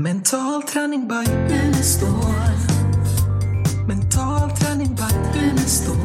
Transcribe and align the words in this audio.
Mental 0.00 0.62
träning 0.62 1.08
by 1.08 1.32
Unestål. 1.54 2.34
Mental 3.88 4.50
träning 4.50 4.94
by 4.94 5.38
Unestål. 5.40 5.96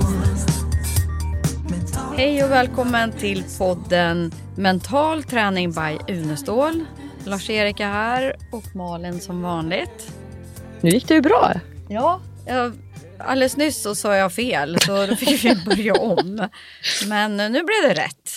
Mental... 1.69 2.17
Hej 2.17 2.43
och 2.43 2.51
välkommen 2.51 3.11
till 3.11 3.43
podden 3.57 4.31
Mental 4.57 5.23
träning 5.23 5.71
by 5.71 6.13
Unestål. 6.13 6.85
Lars-Erik 7.25 7.79
är 7.79 7.87
här 7.87 8.35
och 8.51 8.75
Malin 8.75 9.19
som 9.19 9.41
vanligt. 9.41 10.13
Nu 10.81 10.89
gick 10.89 11.07
det 11.07 11.13
ju 11.13 11.21
bra. 11.21 11.53
Ja, 11.89 12.21
jag, 12.47 12.73
alldeles 13.17 13.57
nyss 13.57 13.81
så 13.81 13.95
sa 13.95 14.15
jag 14.15 14.33
fel 14.33 14.77
så 14.79 15.05
då 15.05 15.15
fick 15.15 15.45
vi 15.45 15.55
börja 15.65 15.93
om. 15.93 16.47
Men 17.07 17.37
nu 17.37 17.63
blev 17.63 17.83
det 17.87 17.93
rätt. 17.93 18.29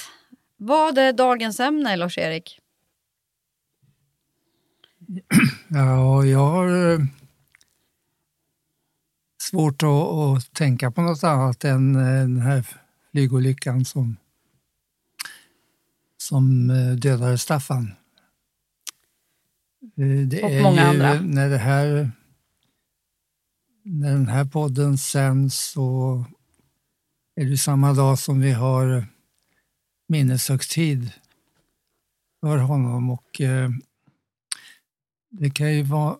Vad 0.58 0.98
är 0.98 1.12
dagens 1.12 1.60
ämne 1.60 1.96
Lars-Erik? 1.96 2.60
Ja, 5.68 6.24
jag 6.24 6.38
har 6.38 6.92
eh, 6.92 6.98
svårt 9.42 9.82
att, 9.82 9.88
att 9.88 10.52
tänka 10.52 10.90
på 10.90 11.02
något 11.02 11.24
annat 11.24 11.64
än 11.64 11.96
eh, 11.96 12.02
den 12.02 12.40
här 12.40 12.66
flygolyckan 13.12 13.84
som, 13.84 14.16
som 16.16 16.70
eh, 16.70 16.92
dödade 16.92 17.38
Staffan. 17.38 17.92
Det 20.28 20.42
Och 20.42 20.62
många 20.62 20.82
ju 20.82 20.88
andra. 20.88 21.20
När, 21.20 21.50
det 21.50 21.58
här, 21.58 22.10
när 23.82 24.12
den 24.12 24.28
här 24.28 24.44
podden 24.44 24.98
sänds 24.98 25.70
så 25.70 26.24
är 27.36 27.44
det 27.44 27.58
samma 27.58 27.92
dag 27.92 28.18
som 28.18 28.40
vi 28.40 28.52
har 28.52 29.06
minneshögtid 30.08 31.12
för 32.40 32.58
honom. 32.58 33.10
Och, 33.10 33.40
det 35.28 35.50
kan 35.50 35.74
ju 35.74 35.82
vara 35.82 36.18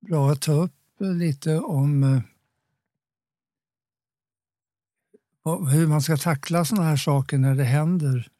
bra 0.00 0.30
att 0.30 0.40
ta 0.40 0.52
upp 0.52 0.72
lite 0.98 1.58
om 1.58 2.02
eh, 2.02 2.22
hur 5.68 5.86
man 5.86 6.02
ska 6.02 6.16
tackla 6.16 6.64
sådana 6.64 6.88
här 6.88 6.96
saker 6.96 7.38
när 7.38 7.54
det 7.54 7.64
händer. 7.64 8.30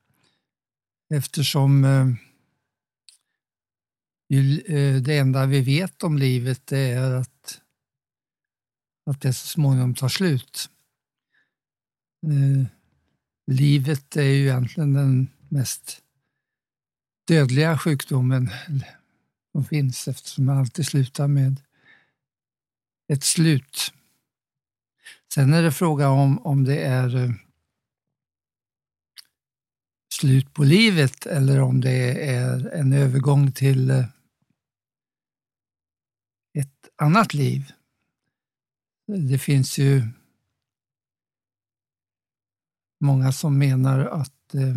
Eftersom 1.14 1.84
eh, 1.84 2.08
eh, 4.66 5.02
det 5.02 5.18
enda 5.18 5.46
vi 5.46 5.60
vet 5.60 6.02
om 6.02 6.18
livet 6.18 6.72
är 6.72 7.12
att, 7.12 7.60
att 9.06 9.20
det 9.20 9.32
så 9.32 9.46
småningom 9.46 9.94
tar 9.94 10.08
slut. 10.08 10.70
Livet 13.46 14.16
är 14.16 14.22
ju 14.22 14.42
egentligen 14.42 14.92
den 14.92 15.30
mest 15.48 16.02
dödliga 17.26 17.78
sjukdomen 17.78 18.50
som 19.52 19.64
finns 19.64 20.08
eftersom 20.08 20.46
det 20.46 20.52
alltid 20.52 20.86
slutar 20.86 21.28
med 21.28 21.60
ett 23.12 23.24
slut. 23.24 23.92
Sen 25.34 25.52
är 25.52 25.62
det 25.62 25.72
fråga 25.72 26.08
om 26.08 26.46
om 26.46 26.64
det 26.64 26.80
är 26.80 27.16
eh, 27.16 27.30
slut 30.14 30.54
på 30.54 30.64
livet 30.64 31.26
eller 31.26 31.60
om 31.60 31.80
det 31.80 32.28
är 32.28 32.68
en 32.68 32.92
övergång 32.92 33.52
till 33.52 33.90
eh, 33.90 34.04
ett 36.58 36.88
annat 36.96 37.34
liv. 37.34 37.72
Det 39.28 39.38
finns 39.38 39.78
ju 39.78 40.02
många 43.00 43.32
som 43.32 43.58
menar 43.58 43.98
att 43.98 44.54
eh, 44.54 44.76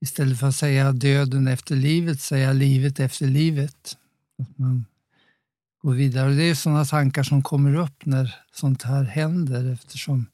istället 0.00 0.38
för 0.38 0.46
att 0.46 0.54
säga 0.54 0.92
döden 0.92 1.48
efter 1.48 1.76
livet, 1.76 2.20
säga 2.20 2.52
livet 2.52 3.00
efter 3.00 3.26
livet. 3.26 3.98
Att 4.38 4.58
man 4.58 4.84
går 5.78 5.94
vidare. 5.94 6.28
Och 6.28 6.36
det 6.36 6.42
är 6.42 6.54
sådana 6.54 6.84
tankar 6.84 7.22
som 7.22 7.42
kommer 7.42 7.74
upp 7.74 8.06
när 8.06 8.34
sånt 8.52 8.82
här 8.82 9.04
händer 9.04 9.72
eftersom 9.72 10.26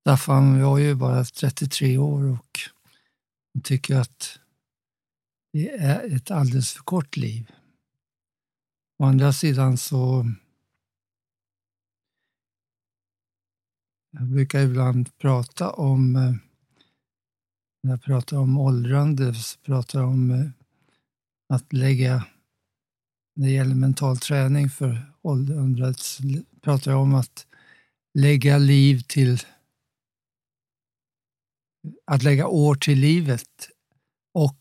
Staffan 0.00 0.62
var 0.62 0.78
ju 0.78 0.94
bara 0.94 1.24
33 1.24 1.98
år 1.98 2.24
och 2.24 2.60
tycker 3.62 3.96
att 3.96 4.38
det 5.52 5.70
är 5.70 6.16
ett 6.16 6.30
alldeles 6.30 6.72
för 6.72 6.82
kort 6.82 7.16
liv. 7.16 7.50
Å 8.98 9.04
andra 9.04 9.32
sidan 9.32 9.78
så 9.78 10.26
jag 14.10 14.26
brukar 14.26 14.60
ibland 14.60 15.18
prata 15.18 15.70
om 15.70 16.16
eh, 16.16 16.34
när 17.82 17.90
jag 17.90 18.02
pratar 18.02 18.36
om 18.36 18.58
åldrande 18.58 19.34
så 19.34 19.58
pratar 19.58 20.00
jag 20.00 20.08
om 20.08 20.30
eh, 20.30 20.50
att 21.48 21.72
lägga, 21.72 22.26
när 23.34 23.46
det 23.46 23.52
gäller 23.52 23.74
mental 23.74 24.16
träning 24.16 24.70
för 24.70 25.12
åldrandet, 25.22 25.98
så 25.98 26.22
pratar 26.60 26.90
jag 26.90 27.00
om 27.00 27.14
att 27.14 27.46
lägga 28.14 28.58
liv 28.58 29.00
till, 29.08 29.40
att 32.06 32.22
lägga 32.22 32.46
år 32.46 32.74
till 32.74 32.98
livet 32.98 33.70
och 34.34 34.60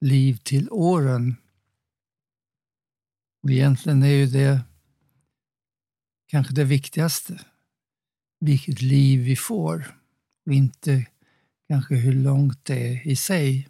liv 0.00 0.36
till 0.36 0.70
åren. 0.70 1.36
Och 3.42 3.50
egentligen 3.50 4.02
är 4.02 4.08
ju 4.08 4.26
det 4.26 4.60
kanske 6.26 6.54
det 6.54 6.64
viktigaste, 6.64 7.40
vilket 8.40 8.82
liv 8.82 9.20
vi 9.20 9.36
får 9.36 9.96
och 10.46 10.52
inte 10.52 11.06
kanske 11.70 11.94
hur 11.94 12.12
långt 12.12 12.64
det 12.64 12.88
är 12.88 13.06
i 13.06 13.16
sig. 13.16 13.68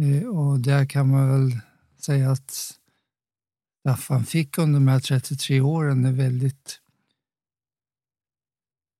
Eh, 0.00 0.28
och 0.28 0.60
där 0.60 0.86
kan 0.86 1.10
man 1.10 1.28
väl 1.28 1.60
säga 1.96 2.30
att 2.30 2.78
Staffan 3.80 4.24
fick 4.24 4.58
under 4.58 4.80
de 4.80 4.88
här 4.88 5.00
33 5.00 5.60
åren 5.60 6.04
ett 6.04 6.14
väldigt 6.14 6.80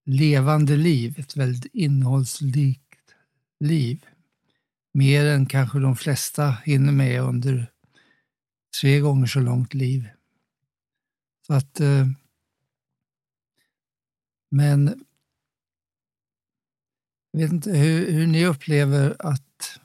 levande 0.06 0.76
liv, 0.76 1.18
ett 1.18 1.36
väldigt 1.36 1.74
innehållsrikt 1.74 3.14
liv. 3.60 4.06
Mer 4.92 5.26
än 5.26 5.46
kanske 5.46 5.78
de 5.78 5.96
flesta 5.96 6.50
hinner 6.50 6.92
med 6.92 7.20
under 7.20 7.70
tre 8.80 9.00
gånger 9.00 9.26
så 9.26 9.40
långt 9.40 9.74
liv. 9.74 10.08
Så 11.46 11.54
att, 11.54 11.80
eh, 11.80 12.06
men 14.50 15.04
jag 17.36 17.40
vet 17.40 17.52
inte 17.52 17.70
hur, 17.70 18.12
hur 18.12 18.26
ni 18.26 18.46
upplever 18.46 19.16
att 19.18 19.80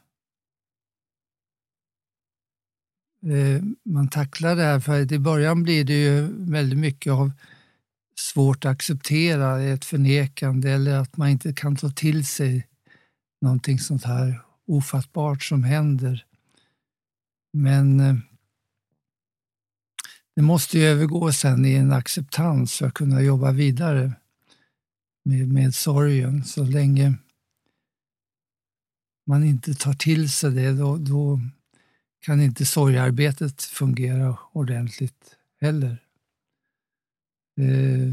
eh, 3.24 3.64
man 3.86 4.08
tacklar 4.08 4.56
det 4.56 4.64
här. 4.64 4.80
För 4.80 5.14
i 5.14 5.20
början 5.20 5.64
blir 5.64 5.84
det 5.84 6.04
ju 6.04 6.28
väldigt 6.52 6.80
mycket 6.80 7.14
av 7.14 7.32
svårt 8.20 8.66
att 8.66 8.72
acceptera, 8.72 9.62
ett 9.62 9.86
förnekande 9.86 10.72
eller 10.72 10.98
att 10.98 11.18
man 11.18 11.30
inte 11.30 11.54
kan 11.54 11.76
ta 11.76 11.90
till 11.90 12.26
sig 12.26 12.68
någonting 13.42 13.80
sånt 13.80 14.04
här 14.04 14.42
ofattbart 14.68 15.44
som 15.44 15.64
händer. 15.64 16.26
Men 17.54 18.00
eh, 18.00 18.16
det 20.36 20.42
måste 20.42 20.78
ju 20.78 20.86
övergå 20.86 21.32
sen 21.32 21.66
i 21.66 21.74
en 21.74 21.94
acceptans 21.94 22.78
för 22.78 22.88
att 22.88 22.94
kunna 22.94 23.22
jobba 23.22 23.52
vidare 23.52 24.14
med, 25.26 25.48
med 25.48 25.76
sorgen. 25.76 26.44
Så 26.44 26.64
länge 26.64 27.18
man 29.30 29.44
inte 29.44 29.74
tar 29.74 29.94
till 29.94 30.30
sig 30.30 30.52
det, 30.52 30.72
då, 30.72 30.98
då 30.98 31.40
kan 32.20 32.42
inte 32.42 32.66
sorgarbetet 32.66 33.62
fungera 33.62 34.38
ordentligt 34.52 35.36
heller. 35.62 35.98
Eh, 37.58 38.10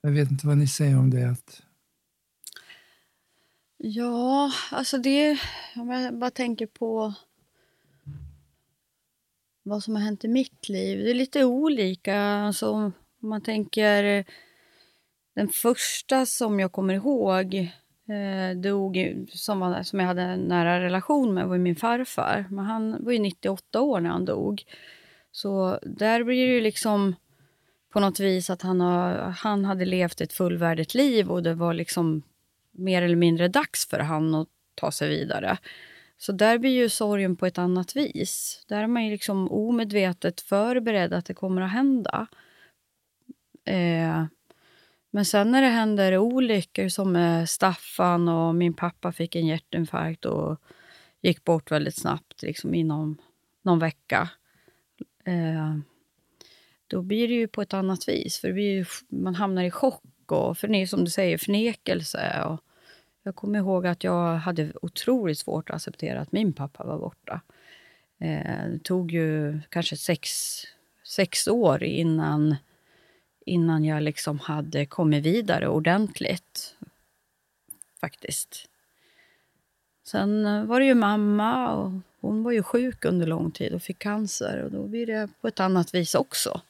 jag 0.00 0.10
vet 0.10 0.30
inte 0.30 0.46
vad 0.46 0.58
ni 0.58 0.68
säger 0.68 0.98
om 0.98 1.10
det. 1.10 1.30
Att, 1.30 1.62
Ja, 3.76 4.52
alltså 4.70 4.98
det... 4.98 5.38
Om 5.76 5.90
jag 5.90 6.18
bara 6.18 6.30
tänker 6.30 6.66
på 6.66 7.14
vad 9.62 9.82
som 9.82 9.94
har 9.94 10.02
hänt 10.02 10.24
i 10.24 10.28
mitt 10.28 10.68
liv. 10.68 11.04
Det 11.04 11.10
är 11.10 11.14
lite 11.14 11.44
olika. 11.44 12.20
Alltså, 12.20 12.70
om 12.70 12.92
man 13.18 13.40
tänker... 13.40 14.24
Den 15.34 15.48
första 15.48 16.26
som 16.26 16.60
jag 16.60 16.72
kommer 16.72 16.94
ihåg 16.94 17.70
eh, 18.08 18.56
dog, 18.56 19.26
som, 19.32 19.60
var, 19.60 19.82
som 19.82 20.00
jag 20.00 20.06
hade 20.06 20.22
en 20.22 20.40
nära 20.40 20.80
relation 20.80 21.34
med 21.34 21.48
var 21.48 21.58
min 21.58 21.76
farfar. 21.76 22.46
Men 22.50 22.64
han 22.64 23.04
var 23.04 23.12
ju 23.12 23.18
98 23.18 23.80
år 23.80 24.00
när 24.00 24.10
han 24.10 24.24
dog. 24.24 24.64
Så 25.32 25.78
där 25.82 26.24
blir 26.24 26.46
det 26.46 26.54
ju 26.54 26.60
liksom 26.60 27.14
på 27.92 28.00
något 28.00 28.20
vis 28.20 28.50
att 28.50 28.62
han, 28.62 28.80
har, 28.80 29.14
han 29.18 29.64
hade 29.64 29.84
levt 29.84 30.20
ett 30.20 30.32
fullvärdigt 30.32 30.94
liv 30.94 31.30
och 31.30 31.42
det 31.42 31.54
var 31.54 31.74
liksom 31.74 32.22
mer 32.72 33.02
eller 33.02 33.16
mindre 33.16 33.48
dags 33.48 33.88
för 33.88 33.98
han 33.98 34.34
att 34.34 34.48
ta 34.74 34.90
sig 34.90 35.08
vidare. 35.08 35.58
Så 36.18 36.32
där 36.32 36.58
blir 36.58 36.70
ju 36.70 36.88
sorgen 36.88 37.36
på 37.36 37.46
ett 37.46 37.58
annat 37.58 37.96
vis. 37.96 38.64
Där 38.68 38.82
är 38.82 38.86
man 38.86 39.04
ju 39.04 39.10
liksom 39.10 39.52
omedvetet 39.52 40.40
förberedd 40.40 41.12
att 41.12 41.26
det 41.26 41.34
kommer 41.34 41.62
att 41.62 41.72
hända. 41.72 42.26
Eh, 43.64 44.24
men 45.16 45.24
sen 45.24 45.50
när 45.50 45.62
det 45.62 45.68
händer 45.68 46.18
olyckor 46.18 46.88
som 46.88 47.12
med 47.12 47.48
Staffan 47.48 48.28
och 48.28 48.54
min 48.54 48.74
pappa 48.74 49.12
fick 49.12 49.34
en 49.34 49.46
hjärtinfarkt 49.46 50.24
och 50.24 50.60
gick 51.20 51.44
bort 51.44 51.70
väldigt 51.70 51.96
snabbt, 51.96 52.42
liksom 52.42 52.74
inom 52.74 53.18
någon 53.62 53.78
vecka. 53.78 54.30
Eh, 55.24 55.76
då 56.86 57.02
blir 57.02 57.28
det 57.28 57.34
ju 57.34 57.48
på 57.48 57.62
ett 57.62 57.74
annat 57.74 58.08
vis, 58.08 58.38
för 58.38 58.48
det 58.48 58.54
blir 58.54 58.70
ju, 58.72 58.84
man 59.08 59.34
hamnar 59.34 59.62
i 59.62 59.70
chock 59.70 60.32
och 60.32 60.58
för, 60.58 60.86
som 60.86 61.04
du 61.04 61.10
säger, 61.10 61.38
förnekelse. 61.38 62.42
Och 62.46 62.60
jag 63.22 63.36
kommer 63.36 63.58
ihåg 63.58 63.86
att 63.86 64.04
jag 64.04 64.36
hade 64.36 64.72
otroligt 64.82 65.38
svårt 65.38 65.70
att 65.70 65.76
acceptera 65.76 66.20
att 66.20 66.32
min 66.32 66.52
pappa 66.52 66.84
var 66.84 66.98
borta. 66.98 67.40
Eh, 68.18 68.68
det 68.70 68.78
tog 68.82 69.12
ju 69.12 69.60
kanske 69.68 69.96
sex, 69.96 70.30
sex 71.04 71.48
år 71.48 71.82
innan, 71.82 72.56
innan 73.46 73.84
jag 73.84 74.02
liksom 74.02 74.38
hade 74.38 74.86
kommit 74.86 75.24
vidare 75.24 75.68
ordentligt. 75.68 76.74
Faktiskt. 78.00 78.68
Sen 80.06 80.46
eh, 80.46 80.64
var 80.64 80.80
det 80.80 80.86
ju 80.86 80.94
mamma 80.94 81.72
och 81.72 81.92
hon 82.20 82.42
var 82.42 82.52
ju 82.52 82.62
sjuk 82.62 83.04
under 83.04 83.26
lång 83.26 83.50
tid 83.50 83.74
och 83.74 83.82
fick 83.82 83.98
cancer 83.98 84.62
och 84.62 84.70
då 84.70 84.86
blir 84.86 85.06
det 85.06 85.28
på 85.40 85.48
ett 85.48 85.60
annat 85.60 85.94
vis 85.94 86.14
också. 86.14 86.60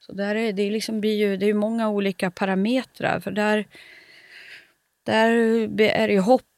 Så 0.00 0.12
där 0.12 0.34
är 0.34 0.52
det, 0.52 0.70
liksom 0.70 1.00
blir 1.00 1.16
ju, 1.16 1.36
det 1.36 1.46
är 1.46 1.54
många 1.54 1.88
olika 1.88 2.30
parametrar 2.30 3.20
för 3.20 3.30
där, 3.30 3.66
där 5.04 5.30
är 5.80 6.08
det 6.08 6.12
ju 6.12 6.20
hopp, 6.20 6.51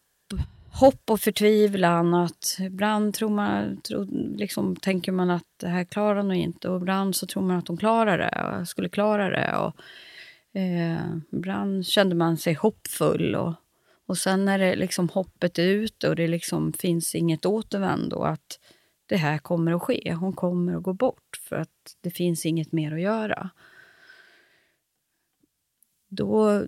hopp 0.81 1.11
och 1.11 1.21
förtvivlan. 1.21 2.15
Att 2.15 2.57
ibland 2.61 3.15
tror 3.15 3.31
man, 3.31 3.81
tror, 3.81 4.07
liksom, 4.37 4.77
tänker 4.77 5.13
man 5.13 5.31
att 5.31 5.47
det 5.57 5.69
här 5.69 5.85
klarar 5.85 6.23
nog 6.23 6.37
inte 6.37 6.69
och 6.69 6.77
ibland 6.77 7.17
så 7.17 7.27
tror 7.27 7.43
man 7.43 7.57
att 7.57 7.67
de 7.67 7.77
klarar 7.77 8.19
det 8.19 8.61
och 8.61 8.69
skulle 8.69 8.89
klara 8.89 9.31
det. 9.31 9.57
Och, 9.57 9.77
eh, 10.61 11.17
ibland 11.33 11.87
kände 11.87 12.15
man 12.15 12.37
sig 12.37 12.55
hoppfull 12.55 13.35
och 13.35 13.55
och 14.07 14.19
sen 14.19 14.45
när 14.45 14.59
det 14.59 14.77
liksom 14.77 15.09
hoppet 15.09 15.59
är 15.59 15.67
ute 15.67 16.09
och 16.09 16.17
det 16.17 16.29
liksom 16.29 16.73
finns 16.73 17.15
inget 17.15 17.47
återvändo, 17.47 18.23
att 18.23 18.61
det 19.07 19.17
här 19.17 19.39
kommer 19.39 19.73
att 19.73 19.83
ske. 19.83 20.13
Hon 20.13 20.33
kommer 20.33 20.77
att 20.77 20.83
gå 20.83 20.93
bort 20.93 21.41
för 21.49 21.57
att 21.57 21.97
det 22.01 22.11
finns 22.11 22.47
inget 22.47 22.73
mer 22.73 22.95
att 22.95 23.01
göra. 23.01 23.51
Då, 26.09 26.65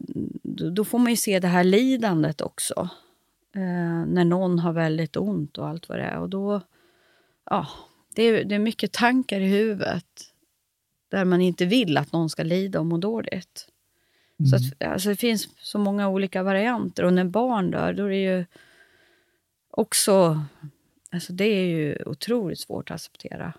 då 0.73 0.85
får 0.85 0.99
man 0.99 1.11
ju 1.11 1.17
se 1.17 1.41
det 1.41 1.49
här 1.49 1.65
lidandet 1.65 2.41
också. 2.41 2.89
Eh, 3.57 4.07
när 4.07 4.25
någon 4.25 4.59
har 4.59 4.73
väldigt 4.73 5.17
ont 5.17 5.59
och 5.59 5.69
allt 5.69 5.89
vad 5.89 5.99
det 5.99 6.05
är. 6.05 6.19
Och 6.19 6.29
då, 6.29 6.61
ja, 7.51 7.69
det, 8.15 8.23
är, 8.23 8.45
det 8.45 8.55
är 8.55 8.59
mycket 8.59 8.93
tankar 8.93 9.41
i 9.41 9.49
huvudet 9.49 10.07
där 11.09 11.25
man 11.25 11.41
inte 11.41 11.67
vill 11.67 11.97
att 11.97 12.13
någon 12.13 12.31
ska 12.31 12.43
lida 12.43 12.81
och 12.81 12.87
må 12.87 12.99
dåligt. 12.99 13.69
Mm. 14.39 14.49
Så 14.49 14.57
att, 14.57 14.83
alltså 14.83 15.09
det 15.09 15.17
finns 15.17 15.49
så 15.59 15.79
många 15.79 16.09
olika 16.09 16.43
varianter. 16.43 17.05
Och 17.05 17.13
när 17.13 17.25
barn 17.25 17.71
dör, 17.71 17.93
då 17.93 18.05
är 18.05 18.09
det 18.09 18.23
ju 18.23 18.45
också... 19.71 20.45
Alltså 21.11 21.33
det 21.33 21.45
är 21.45 21.67
ju 21.67 22.03
otroligt 22.07 22.61
svårt 22.61 22.91
att 22.91 22.95
acceptera. 22.95 23.53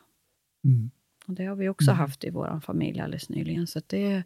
Mm. 0.64 0.92
Och 1.28 1.34
det 1.34 1.46
har 1.46 1.56
vi 1.56 1.70
också 1.70 1.92
mm. 1.92 1.98
haft 1.98 2.24
i 2.24 2.30
vår 2.30 2.60
familj 2.60 3.00
alldeles 3.00 3.30
nyligen. 3.30 3.68
Så 3.68 3.82
det, 3.88 4.24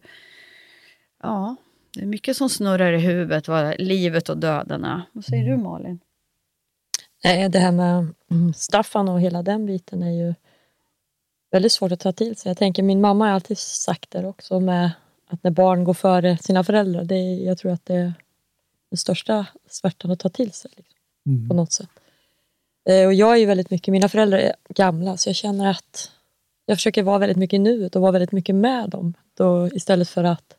ja, 1.22 1.56
det 1.94 2.00
är 2.00 2.06
mycket 2.06 2.36
som 2.36 2.48
snurrar 2.48 2.92
i 2.92 2.98
huvudet, 2.98 3.48
vad 3.48 3.80
livet 3.80 4.28
och 4.28 4.38
döden 4.38 4.84
är. 4.84 5.02
Vad 5.12 5.24
säger 5.24 5.44
du, 5.44 5.52
mm. 5.52 5.62
Malin? 5.62 6.00
Det 7.22 7.58
här 7.58 7.72
med 7.72 8.14
mm, 8.30 8.54
Staffan 8.54 9.08
och 9.08 9.20
hela 9.20 9.42
den 9.42 9.66
biten 9.66 10.02
är 10.02 10.10
ju 10.10 10.34
väldigt 11.50 11.72
svårt 11.72 11.92
att 11.92 12.00
ta 12.00 12.12
till 12.12 12.36
sig. 12.36 12.50
Jag 12.50 12.56
tänker, 12.56 12.82
min 12.82 13.00
mamma 13.00 13.24
har 13.24 13.32
alltid 13.32 13.58
sagt 13.58 14.10
det 14.10 14.26
också 14.26 14.60
med 14.60 14.90
att 15.26 15.44
när 15.44 15.50
barn 15.50 15.84
går 15.84 15.94
före 15.94 16.38
sina 16.38 16.64
föräldrar, 16.64 17.04
det 17.04 17.14
är, 17.14 17.46
jag 17.46 17.58
tror 17.58 17.72
att 17.72 17.86
det 17.86 17.94
är 17.94 18.12
den 18.90 18.96
största 18.96 19.46
svärtan 19.70 20.10
att 20.10 20.18
ta 20.18 20.28
till 20.28 20.52
sig. 20.52 20.70
Liksom, 20.76 20.98
mm. 21.26 21.48
På 21.48 21.54
något 21.54 21.72
sätt. 21.72 21.88
Eh, 22.88 23.06
och 23.06 23.14
jag 23.14 23.32
är 23.32 23.36
ju 23.36 23.46
väldigt 23.46 23.70
mycket, 23.70 23.92
mina 23.92 24.08
föräldrar 24.08 24.38
är 24.38 24.54
gamla, 24.68 25.16
så 25.16 25.28
jag 25.28 25.36
känner 25.36 25.70
att 25.70 26.10
jag 26.66 26.76
försöker 26.76 27.02
vara 27.02 27.18
väldigt 27.18 27.38
mycket 27.38 27.56
i 27.56 27.58
nuet 27.58 27.96
och 27.96 28.02
vara 28.02 28.12
väldigt 28.12 28.32
mycket 28.32 28.54
med 28.54 28.90
dem. 28.90 29.14
Då, 29.34 29.68
istället 29.68 30.08
för 30.08 30.24
att 30.24 30.56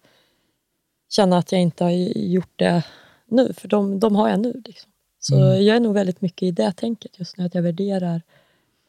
känna 1.15 1.37
att 1.37 1.51
jag 1.51 1.61
inte 1.61 1.83
har 1.83 1.91
gjort 2.15 2.59
det 2.59 2.83
nu, 3.27 3.53
för 3.53 3.67
de, 3.67 3.99
de 3.99 4.15
har 4.15 4.29
jag 4.29 4.39
nu. 4.39 4.61
Liksom. 4.65 4.91
Så 5.19 5.35
mm. 5.35 5.65
jag 5.65 5.75
är 5.75 5.79
nog 5.79 5.93
väldigt 5.93 6.21
mycket 6.21 6.43
i 6.43 6.51
det 6.51 6.71
tänket 6.71 7.19
just 7.19 7.37
nu, 7.37 7.45
att 7.45 7.55
jag 7.55 7.61
värderar 7.61 8.21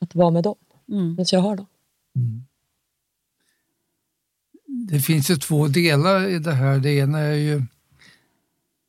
att 0.00 0.14
vara 0.14 0.30
med 0.30 0.44
dem, 0.44 0.56
mm. 0.88 1.10
medan 1.10 1.26
jag 1.32 1.40
har 1.40 1.56
dem. 1.56 1.66
Mm 2.16 2.44
det 4.88 5.00
finns 5.00 5.30
ju 5.30 5.36
två 5.36 5.68
delar 5.68 6.28
i 6.28 6.38
det 6.38 6.52
här. 6.52 6.78
Det 6.78 6.90
ena 6.90 7.18
är 7.18 7.34
ju 7.34 7.62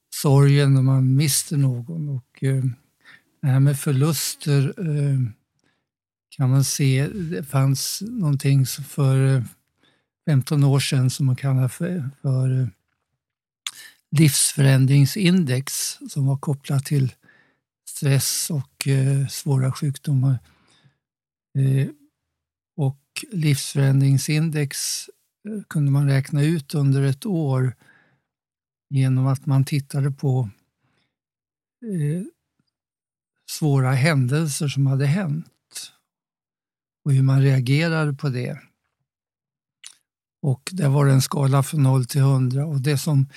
sorgen 0.10 0.74
när 0.74 0.82
man 0.82 1.16
mister 1.16 1.58
någon 1.58 2.10
och 2.10 2.44
eh, 2.44 2.64
det 3.42 3.48
här 3.48 3.60
med 3.60 3.80
förluster 3.80 4.74
eh, 4.78 5.20
kan 6.30 6.50
man 6.50 6.64
se, 6.64 7.08
det 7.08 7.44
fanns 7.44 8.04
någonting 8.08 8.66
för 8.66 9.44
15 10.26 10.64
år 10.64 10.80
sedan 10.80 11.10
som 11.10 11.26
man 11.26 11.36
kallar 11.36 11.68
för, 11.68 12.10
för 12.22 12.62
eh, 12.62 12.68
livsförändringsindex 14.12 15.98
som 16.10 16.25
var 16.25 16.38
kopplat 16.38 16.86
till 16.86 17.13
stress 17.90 18.50
och 18.50 18.88
eh, 18.88 19.28
svåra 19.28 19.72
sjukdomar. 19.72 20.40
Eh, 21.57 21.88
och 22.78 23.02
livsförändringsindex 23.31 25.02
eh, 25.50 25.63
kunde 25.69 25.92
man 25.92 26.07
räkna 26.07 26.44
ut 26.44 26.75
under 26.75 27.04
ett 27.04 27.25
år 27.25 27.75
genom 28.90 29.28
att 29.28 29.46
man 29.46 29.66
tittade 29.66 30.12
på 30.12 30.50
eh, 31.86 32.24
svåra 33.51 33.92
händelser 33.92 34.68
som 34.68 34.88
hade 34.88 35.06
hänt 35.06 35.92
och 37.06 37.13
hur 37.13 37.24
man 37.24 37.42
reagerade 37.42 38.13
på 38.13 38.30
det. 38.30 38.60
Och 40.42 40.69
där 40.72 40.90
var 40.90 41.06
det 41.06 41.12
en 41.12 41.22
skala 41.22 41.63
från 41.63 41.84
0 41.84 42.06
till 42.06 42.22
100 42.22 42.66
och 42.66 42.81
det 42.81 42.98
som 42.98 43.28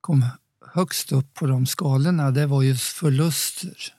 kom 0.00 0.24
högst 0.66 1.12
upp 1.12 1.34
på 1.34 1.46
de 1.46 1.66
skalorna 1.66 2.30
det 2.30 2.46
var 2.46 2.62
just 2.62 2.88
förluster. 2.88 3.94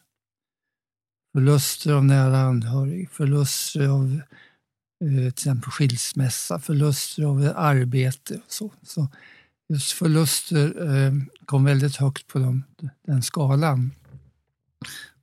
Förluster 1.34 1.94
av 1.94 2.06
nära 2.06 2.40
anhörig, 2.40 3.10
förluster 3.10 3.88
av 3.88 4.22
eh, 5.04 5.16
till 5.16 5.28
exempel 5.28 5.72
skilsmässa, 5.72 6.60
förluster 6.60 7.24
av 7.24 7.54
arbete 7.56 8.36
och 8.36 8.52
så. 8.52 8.72
så 8.84 9.08
just 9.70 9.92
förluster 9.92 10.96
eh, 10.96 11.14
kom 11.46 11.64
väldigt 11.64 11.96
högt 11.96 12.28
på 12.28 12.40
dem, 12.40 12.64
den 13.08 13.24
skalan 13.24 13.92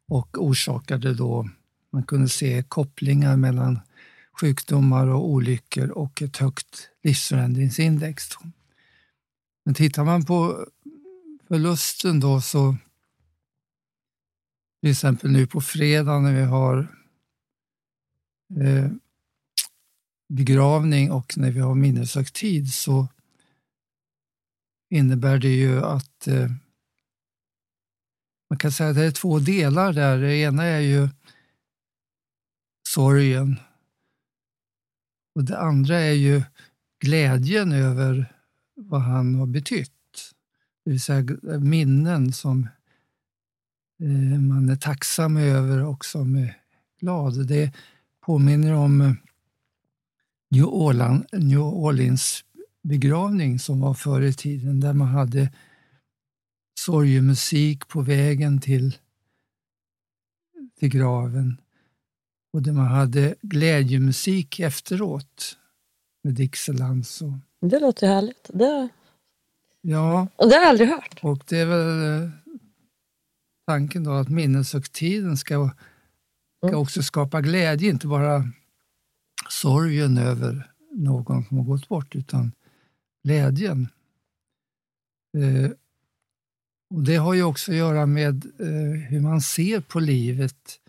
och 0.08 0.44
orsakade 0.44 1.14
då, 1.14 1.48
man 1.92 2.02
kunde 2.02 2.28
se 2.28 2.64
kopplingar 2.69 3.36
mellan 3.36 3.80
sjukdomar 4.40 5.06
och 5.06 5.28
olyckor 5.28 5.90
och 5.90 6.23
ett 6.23 6.37
högt 6.37 6.88
livsförändringsindex. 7.02 8.28
Men 9.68 9.75
tittar 9.75 10.04
man 10.04 10.25
på 10.25 10.66
förlusten 11.48 12.20
då 12.20 12.40
så 12.40 12.76
till 14.80 14.90
exempel 14.90 15.30
nu 15.30 15.46
på 15.46 15.60
fredag 15.60 16.20
när 16.20 16.34
vi 16.34 16.42
har 16.42 16.78
eh, 18.60 18.90
begravning 20.28 21.12
och 21.12 21.38
när 21.38 21.50
vi 21.50 21.60
har 21.60 21.75
minneshögtid 21.75 22.75
så 22.75 23.08
innebär 24.90 25.38
det 25.38 25.54
ju 25.54 25.84
att 25.84 26.26
eh, 26.26 26.50
man 28.50 28.58
kan 28.58 28.72
säga 28.72 28.90
att 28.90 28.96
det 28.96 29.04
är 29.04 29.10
två 29.10 29.38
delar 29.38 29.92
där. 29.92 30.18
Det 30.18 30.37
ena 30.37 30.64
är 30.64 30.80
ju 30.80 31.08
sorgen 32.88 33.60
och 35.34 35.44
det 35.44 35.58
andra 35.58 35.98
är 35.98 36.12
ju 36.12 36.42
glädjen 37.00 37.72
över 37.72 38.38
vad 38.78 39.00
han 39.00 39.35
har 39.35 39.47
betytt. 39.47 39.92
Det 40.85 40.90
vill 40.90 41.00
säga 41.00 41.25
minnen 41.61 42.32
som 42.32 42.68
eh, 44.02 44.40
man 44.40 44.68
är 44.68 44.76
tacksam 44.76 45.37
över 45.37 45.85
och 45.85 46.04
som 46.04 46.37
är 46.37 46.56
glad. 47.00 47.47
Det 47.47 47.73
påminner 48.20 48.75
om 48.75 49.00
eh, 49.00 49.12
New, 50.50 50.64
Orleans, 50.64 51.26
New 51.32 51.61
Orleans 51.61 52.44
begravning 52.82 53.58
som 53.58 53.80
var 53.80 53.94
förr 53.94 54.23
i 54.23 54.32
tiden 54.32 54.80
där 54.80 54.92
man 54.92 55.08
hade 55.08 55.52
sorgemusik 56.78 57.88
på 57.88 58.00
vägen 58.00 58.61
till, 58.61 58.99
till 60.78 60.88
graven 60.88 61.61
och 62.52 62.62
där 62.62 62.73
man 62.73 62.87
hade 62.87 63.35
glädjemusik 63.42 64.61
efteråt 64.61 65.56
med 66.23 66.35
Dixielands. 66.35 67.23
Och... 67.23 67.32
Det 67.60 67.80
låter 67.80 68.06
härligt. 68.06 68.50
Det... 68.52 68.88
Ja. 69.80 70.28
Och 70.36 70.48
det 70.48 70.54
har 70.54 70.62
jag 70.62 70.68
aldrig 70.70 70.88
hört. 70.88 71.18
Och 71.22 71.44
det 71.48 71.58
är 71.58 71.66
väl 71.66 72.22
eh, 72.22 72.30
tanken 73.66 74.04
då 74.04 74.12
att 74.12 74.28
minneshögtiden 74.28 75.36
ska, 75.36 75.70
ska 76.58 76.68
mm. 76.68 76.80
också 76.80 77.02
skapa 77.02 77.40
glädje, 77.40 77.90
inte 77.90 78.06
bara 78.06 78.44
sorgen 79.48 80.18
över 80.18 80.70
någon 80.92 81.44
som 81.44 81.58
har 81.58 81.64
gått 81.64 81.88
bort, 81.88 82.14
utan 82.14 82.52
glädjen. 83.24 83.88
Eh, 85.38 85.70
och 86.94 87.02
Det 87.02 87.16
har 87.16 87.34
ju 87.34 87.42
också 87.42 87.70
att 87.72 87.76
göra 87.78 88.06
med 88.06 88.44
eh, 88.58 89.00
hur 89.08 89.20
man 89.20 89.40
ser 89.40 89.80
på 89.80 90.00
livet 90.00 90.80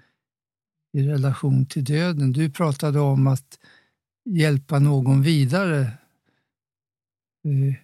i 0.93 1.07
relation 1.07 1.65
till 1.65 1.83
döden. 1.83 2.31
Du 2.31 2.49
pratade 2.49 2.99
om 2.99 3.27
att 3.27 3.59
hjälpa 4.25 4.79
någon 4.79 5.21
vidare 5.21 5.91
Eh, 7.43 7.75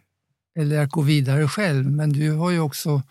eller 0.56 0.84
att 0.84 0.92
gå 0.92 1.02
vidare 1.02 1.48
själv, 1.48 1.92
men 1.92 2.10
du 2.10 2.32
har 2.32 2.52
ju 2.52 2.60
också 2.60 3.04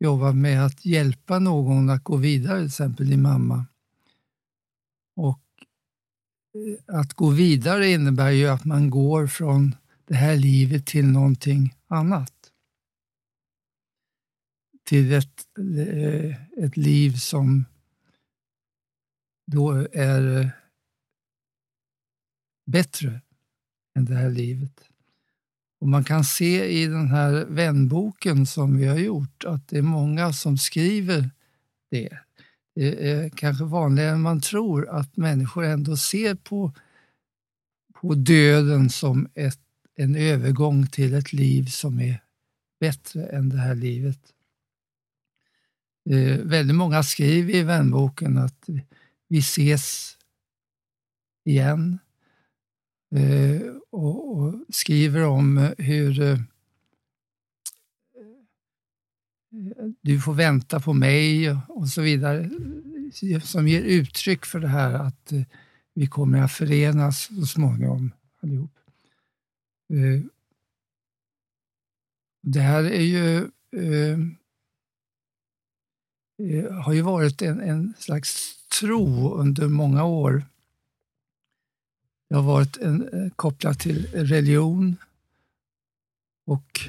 jobbat 0.00 0.36
med 0.36 0.64
att 0.64 0.84
hjälpa 0.84 1.38
någon 1.38 1.90
att 1.90 2.04
gå 2.04 2.16
vidare, 2.16 2.58
till 2.58 2.66
exempel 2.66 3.10
din 3.10 3.22
mamma. 3.22 3.66
Och 5.16 5.44
eh, 6.54 7.00
att 7.00 7.14
gå 7.14 7.30
vidare 7.30 7.90
innebär 7.90 8.30
ju 8.30 8.48
att 8.48 8.64
man 8.64 8.90
går 8.90 9.26
från 9.26 9.74
det 10.04 10.14
här 10.14 10.36
livet 10.36 10.86
till 10.86 11.06
någonting 11.06 11.74
annat. 11.86 12.52
Till 14.84 15.12
ett, 15.12 15.46
eh, 15.58 16.64
ett 16.64 16.76
liv 16.76 17.10
som 17.16 17.64
då 19.46 19.86
är 19.92 20.50
bättre 22.66 23.20
än 23.96 24.04
det 24.04 24.14
här 24.14 24.30
livet. 24.30 24.88
Och 25.80 25.88
Man 25.88 26.04
kan 26.04 26.24
se 26.24 26.64
i 26.64 26.86
den 26.86 27.08
här 27.08 27.44
vänboken 27.44 28.46
som 28.46 28.76
vi 28.76 28.86
har 28.86 28.98
gjort 28.98 29.44
att 29.44 29.68
det 29.68 29.78
är 29.78 29.82
många 29.82 30.32
som 30.32 30.58
skriver 30.58 31.30
det. 31.90 32.18
Det 32.74 33.10
är 33.10 33.28
kanske 33.28 33.64
vanligare 33.64 34.10
än 34.10 34.20
man 34.20 34.40
tror 34.40 34.88
att 34.88 35.16
människor 35.16 35.64
ändå 35.64 35.96
ser 35.96 36.34
på, 36.34 36.72
på 37.94 38.14
döden 38.14 38.90
som 38.90 39.28
ett, 39.34 39.60
en 39.94 40.16
övergång 40.16 40.86
till 40.86 41.14
ett 41.14 41.32
liv 41.32 41.64
som 41.64 42.00
är 42.00 42.22
bättre 42.80 43.26
än 43.26 43.48
det 43.48 43.56
här 43.56 43.74
livet. 43.74 44.20
Eh, 46.10 46.38
väldigt 46.38 46.76
många 46.76 47.02
skriver 47.02 47.54
i 47.54 47.62
vänboken 47.62 48.38
att 48.38 48.68
vi 49.28 49.38
ses 49.38 50.16
igen 51.44 51.98
eh, 53.10 53.60
och, 53.90 54.38
och, 54.38 54.54
skriver 54.68 55.24
om 55.24 55.58
eh, 55.58 55.70
hur 55.78 56.20
eh, 56.20 56.32
eh, 56.32 56.38
du 60.00 60.20
får 60.20 60.34
vänta 60.34 60.80
på 60.80 60.92
mig 60.92 61.50
och 61.68 61.88
så 61.88 62.02
vidare, 62.02 62.50
som 63.42 63.68
ger 63.68 63.82
uttryck 63.82 64.46
för 64.46 64.60
det 64.60 64.68
här 64.68 64.94
att 64.94 65.32
eh, 65.32 65.42
vi 65.94 66.06
kommer 66.06 66.42
att 66.42 66.52
förenas 66.52 67.28
så 67.36 67.46
småningom 67.46 68.12
allihop. 68.42 68.78
Eh, 69.92 70.22
det 72.42 72.60
här 72.60 72.84
är 72.84 73.02
ju, 73.02 73.50
har 76.70 76.92
ju 76.92 77.02
varit 77.02 77.42
en, 77.42 77.60
en 77.60 77.94
slags 77.98 78.56
tro 78.80 79.34
under 79.34 79.68
många 79.68 80.04
år. 80.04 80.44
Det 82.28 82.34
har 82.34 82.42
varit 82.42 82.76
en, 82.76 83.08
eh, 83.08 83.30
kopplat 83.36 83.78
till 83.78 84.06
religion 84.06 84.96
och 86.46 86.80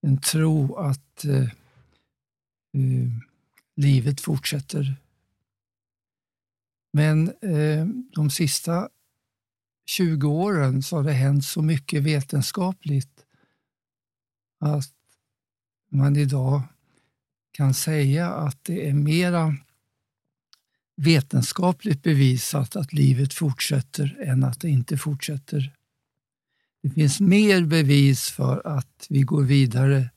en 0.00 0.20
tro 0.20 0.76
att 0.76 1.24
eh, 1.24 1.42
eh, 1.42 3.08
livet 3.76 4.20
fortsätter. 4.20 4.96
Men 6.92 7.28
eh, 7.28 7.86
de 8.12 8.30
sista 8.30 8.88
20 9.86 10.28
åren 10.28 10.82
så 10.82 10.96
har 10.96 11.04
det 11.04 11.12
hänt 11.12 11.44
så 11.44 11.62
mycket 11.62 12.02
vetenskapligt 12.02 13.24
att 14.60 14.94
man 15.88 16.16
idag 16.16 16.62
kan 17.50 17.74
säga 17.74 18.30
att 18.30 18.64
det 18.64 18.88
är 18.88 18.94
mera 18.94 19.56
vetenskapligt 20.96 22.02
bevisat 22.02 22.76
att 22.76 22.92
livet 22.92 23.34
fortsätter 23.34 24.16
än 24.20 24.44
att 24.44 24.60
det 24.60 24.68
inte 24.68 24.96
fortsätter. 24.96 25.72
Det 26.82 26.90
finns 26.90 27.20
mer 27.20 27.64
bevis 27.64 28.30
för 28.30 28.66
att 28.66 29.06
vi 29.08 29.20
går 29.22 29.42
vidare 29.42 30.10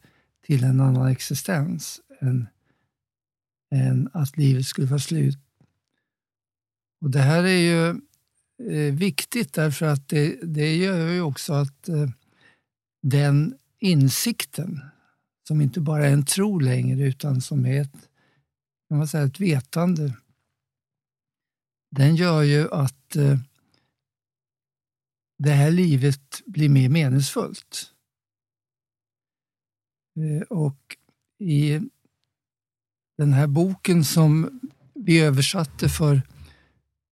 till 0.45 0.63
en 0.63 0.79
annan 0.79 1.07
existens 1.07 2.01
än, 2.21 2.47
än 3.71 4.09
att 4.13 4.37
livet 4.37 4.65
skulle 4.65 4.87
vara 4.87 4.99
slut. 4.99 5.39
Och 7.01 7.11
Det 7.11 7.19
här 7.19 7.43
är 7.43 7.57
ju 7.57 7.89
eh, 8.71 8.93
viktigt 8.93 9.53
därför 9.53 9.85
att 9.85 10.09
det, 10.09 10.39
det 10.43 10.75
gör 10.75 11.11
ju 11.11 11.21
också 11.21 11.53
att 11.53 11.89
eh, 11.89 12.09
den 13.01 13.57
insikten, 13.79 14.81
som 15.47 15.61
inte 15.61 15.81
bara 15.81 16.07
är 16.07 16.13
en 16.13 16.25
tro 16.25 16.59
längre 16.59 17.07
utan 17.07 17.41
som 17.41 17.65
är 17.65 17.81
ett, 17.81 18.09
kan 18.89 18.97
man 18.97 19.07
säga, 19.07 19.23
ett 19.23 19.39
vetande, 19.39 20.13
den 21.89 22.15
gör 22.15 22.41
ju 22.41 22.71
att 22.71 23.15
eh, 23.15 23.37
det 25.37 25.51
här 25.51 25.71
livet 25.71 26.41
blir 26.45 26.69
mer 26.69 26.89
meningsfullt. 26.89 27.91
Eh, 30.17 30.41
och 30.41 30.97
i 31.39 31.79
den 33.17 33.33
här 33.33 33.47
boken 33.47 34.03
som 34.03 34.59
vi 34.93 35.19
översatte 35.19 35.89
för 35.89 36.21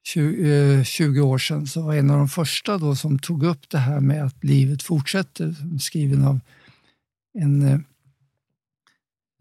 20, 0.07 0.83
20 0.85 1.19
eh, 1.19 1.27
år 1.27 1.37
sedan 1.37 1.67
så 1.67 1.81
var 1.81 1.95
en 1.95 2.09
av 2.09 2.17
de 2.17 2.27
första 2.27 2.77
då 2.77 2.95
som 2.95 3.19
tog 3.19 3.43
upp 3.43 3.69
det 3.69 3.77
här 3.77 3.99
med 3.99 4.25
att 4.25 4.43
livet 4.43 4.83
fortsätter, 4.83 5.55
skriven 5.79 6.25
av 6.25 6.39
en 7.33 7.61
eh, 7.61 7.79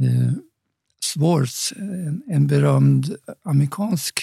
eh 0.02 0.32
Swartz, 1.00 1.72
en, 1.76 2.22
en 2.26 2.46
berömd 2.46 3.16
amerikansk 3.42 4.20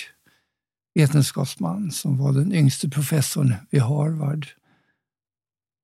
vetenskapsman 0.94 1.92
som 1.92 2.18
var 2.18 2.34
den 2.34 2.54
yngste 2.54 2.90
professorn 2.90 3.56
vid 3.70 3.82
Harvard 3.82 4.48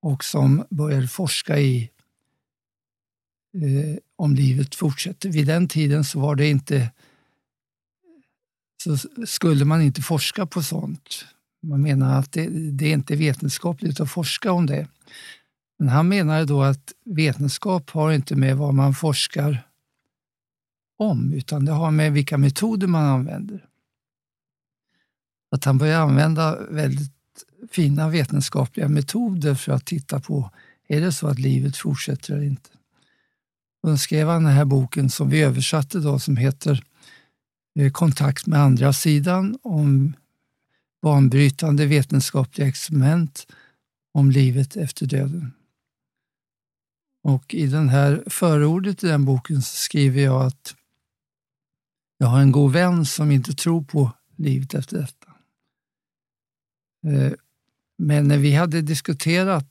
och 0.02 0.24
som 0.24 0.66
började 0.70 1.08
forska 1.08 1.60
i 1.60 1.92
eh, 3.54 3.98
om 4.16 4.36
livet 4.36 4.76
fortsätter. 4.76 5.30
Vid 5.30 5.48
den 5.48 5.68
tiden 5.68 6.04
så 6.04 6.20
var 6.20 6.36
det 6.36 6.48
inte 6.48 6.92
så 8.84 8.98
skulle 9.26 9.66
man 9.66 9.82
inte 9.82 10.02
forska 10.02 10.46
på 10.46 10.64
sånt. 10.64 11.26
Man 11.62 11.82
menar 11.82 12.20
att 12.20 12.32
det, 12.32 12.48
det 12.72 12.86
är 12.86 12.94
inte 12.94 13.16
vetenskapligt 13.16 14.00
att 14.00 14.12
forska 14.12 14.52
om 14.52 14.66
det. 14.66 14.88
Men 15.80 15.88
han 15.88 16.08
menade 16.08 16.46
då 16.46 16.64
att 16.64 16.94
vetenskap 17.06 17.90
har 17.90 18.12
inte 18.12 18.36
med 18.36 18.58
vad 18.58 18.74
man 18.74 18.94
forskar 18.94 19.68
om, 20.98 21.34
utan 21.34 21.66
det 21.66 21.72
har 21.72 21.92
med 21.92 22.14
vilka 22.14 22.38
metoder 22.38 22.88
man 22.88 23.06
använder. 23.06 23.67
Att 25.52 25.66
han 25.66 25.78
började 25.78 26.04
använda 26.04 26.66
väldigt 26.70 27.12
fina 27.72 28.10
vetenskapliga 28.10 28.88
metoder 28.88 29.56
för 29.56 29.72
att 29.72 29.86
titta 29.86 30.20
på, 30.20 30.52
är 30.88 31.02
det 31.02 31.12
så 31.12 31.28
att 31.28 31.40
livet 31.40 31.78
fortsätter 31.78 32.34
eller 32.34 32.46
inte? 32.46 32.70
Och 33.84 33.90
då 33.90 33.98
skrev 33.98 34.28
han 34.28 34.44
den 34.44 34.54
här 34.54 34.66
boken 34.66 35.10
som 35.10 35.30
vi 35.30 35.42
översatte 35.42 36.00
då 36.00 36.20
som 36.20 36.38
heter 36.38 36.84
eh, 37.80 37.92
Kontakt 37.92 38.48
med 38.48 38.60
andra 38.60 38.94
sidan 38.94 39.58
om 39.62 40.14
banbrytande 41.02 41.86
vetenskapliga 41.86 42.68
experiment 42.68 43.48
om 44.14 44.32
livet 44.32 44.76
efter 44.76 45.06
döden. 45.06 45.54
Och 47.24 47.54
i 47.54 47.68
den 47.68 47.90
här 47.90 48.24
förordet 48.28 49.04
i 49.04 49.08
den 49.08 49.26
boken 49.26 49.62
så 49.62 49.76
skriver 49.76 50.22
jag 50.22 50.46
att 50.46 50.76
jag 52.18 52.28
har 52.28 52.40
en 52.40 52.52
god 52.52 52.72
vän 52.72 53.06
som 53.06 53.32
inte 53.32 53.54
tror 53.54 53.84
på 53.84 54.12
livet 54.36 54.74
efter 54.74 54.98
detta. 54.98 55.27
Eh, 57.08 57.34
men 57.98 58.28
när 58.28 58.38
vi 58.38 58.56
hade 58.56 58.82
diskuterat 58.82 59.68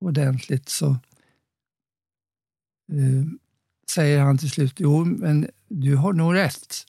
ordentligt 0.00 0.68
så 0.68 0.90
eh, 2.92 3.24
säger 3.90 4.20
han 4.20 4.38
till 4.38 4.50
slut, 4.50 4.74
jo 4.76 5.04
men 5.04 5.50
du 5.68 5.96
har 5.96 6.12
nog 6.12 6.34
rätt. 6.34 6.86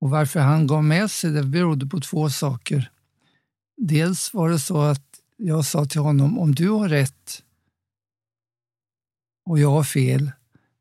Och 0.00 0.10
varför 0.10 0.40
han 0.40 0.66
gav 0.66 0.84
med 0.84 1.10
sig 1.10 1.30
det 1.30 1.42
berodde 1.42 1.86
på 1.86 2.00
två 2.00 2.30
saker. 2.30 2.90
Dels 3.76 4.34
var 4.34 4.50
det 4.50 4.58
så 4.58 4.80
att 4.80 5.20
jag 5.36 5.64
sa 5.64 5.84
till 5.84 6.00
honom, 6.00 6.38
om 6.38 6.54
du 6.54 6.68
har 6.68 6.88
rätt 6.88 7.42
och 9.46 9.58
jag 9.58 9.70
har 9.70 9.84
fel, 9.84 10.32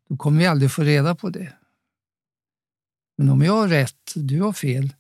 då 0.10 0.18
kommer 0.18 0.40
vi 0.40 0.46
aldrig 0.46 0.72
få 0.72 0.82
reda 0.82 1.16
på 1.16 1.30
det. 1.30 1.54
Men 3.18 3.30
om 3.30 3.42
jag 3.42 3.54
har 3.54 3.68
rätt 3.68 4.14
och 4.16 4.22
du 4.22 4.42
har 4.42 4.54
fel, 4.54 4.94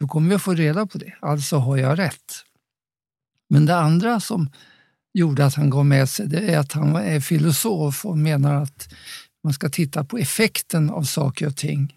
då 0.00 0.08
kommer 0.08 0.30
vi 0.30 0.38
få 0.38 0.54
reda 0.54 0.86
på 0.86 0.98
det. 0.98 1.14
Alltså 1.20 1.56
har 1.56 1.76
jag 1.76 1.98
rätt. 1.98 2.44
Men 3.48 3.66
det 3.66 3.76
andra 3.76 4.20
som 4.20 4.50
gjorde 5.12 5.46
att 5.46 5.54
han 5.54 5.70
gav 5.70 5.86
med 5.86 6.08
sig 6.08 6.26
det 6.26 6.54
är 6.54 6.58
att 6.58 6.72
han 6.72 6.96
är 6.96 7.20
filosof 7.20 8.04
och 8.04 8.18
menar 8.18 8.62
att 8.62 8.88
man 9.44 9.52
ska 9.52 9.68
titta 9.68 10.04
på 10.04 10.18
effekten 10.18 10.90
av 10.90 11.02
saker 11.02 11.46
och 11.46 11.56
ting. 11.56 11.94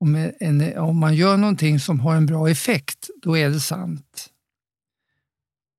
Om, 0.00 0.30
en, 0.40 0.78
om 0.78 0.98
man 0.98 1.14
gör 1.14 1.36
någonting 1.36 1.80
som 1.80 2.00
har 2.00 2.16
en 2.16 2.26
bra 2.26 2.50
effekt, 2.50 3.10
då 3.22 3.38
är 3.38 3.50
det 3.50 3.60
sant. 3.60 4.30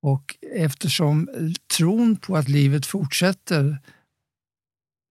Och 0.01 0.37
eftersom 0.55 1.29
tron 1.77 2.15
på 2.15 2.37
att 2.37 2.49
livet 2.49 2.85
fortsätter 2.85 3.81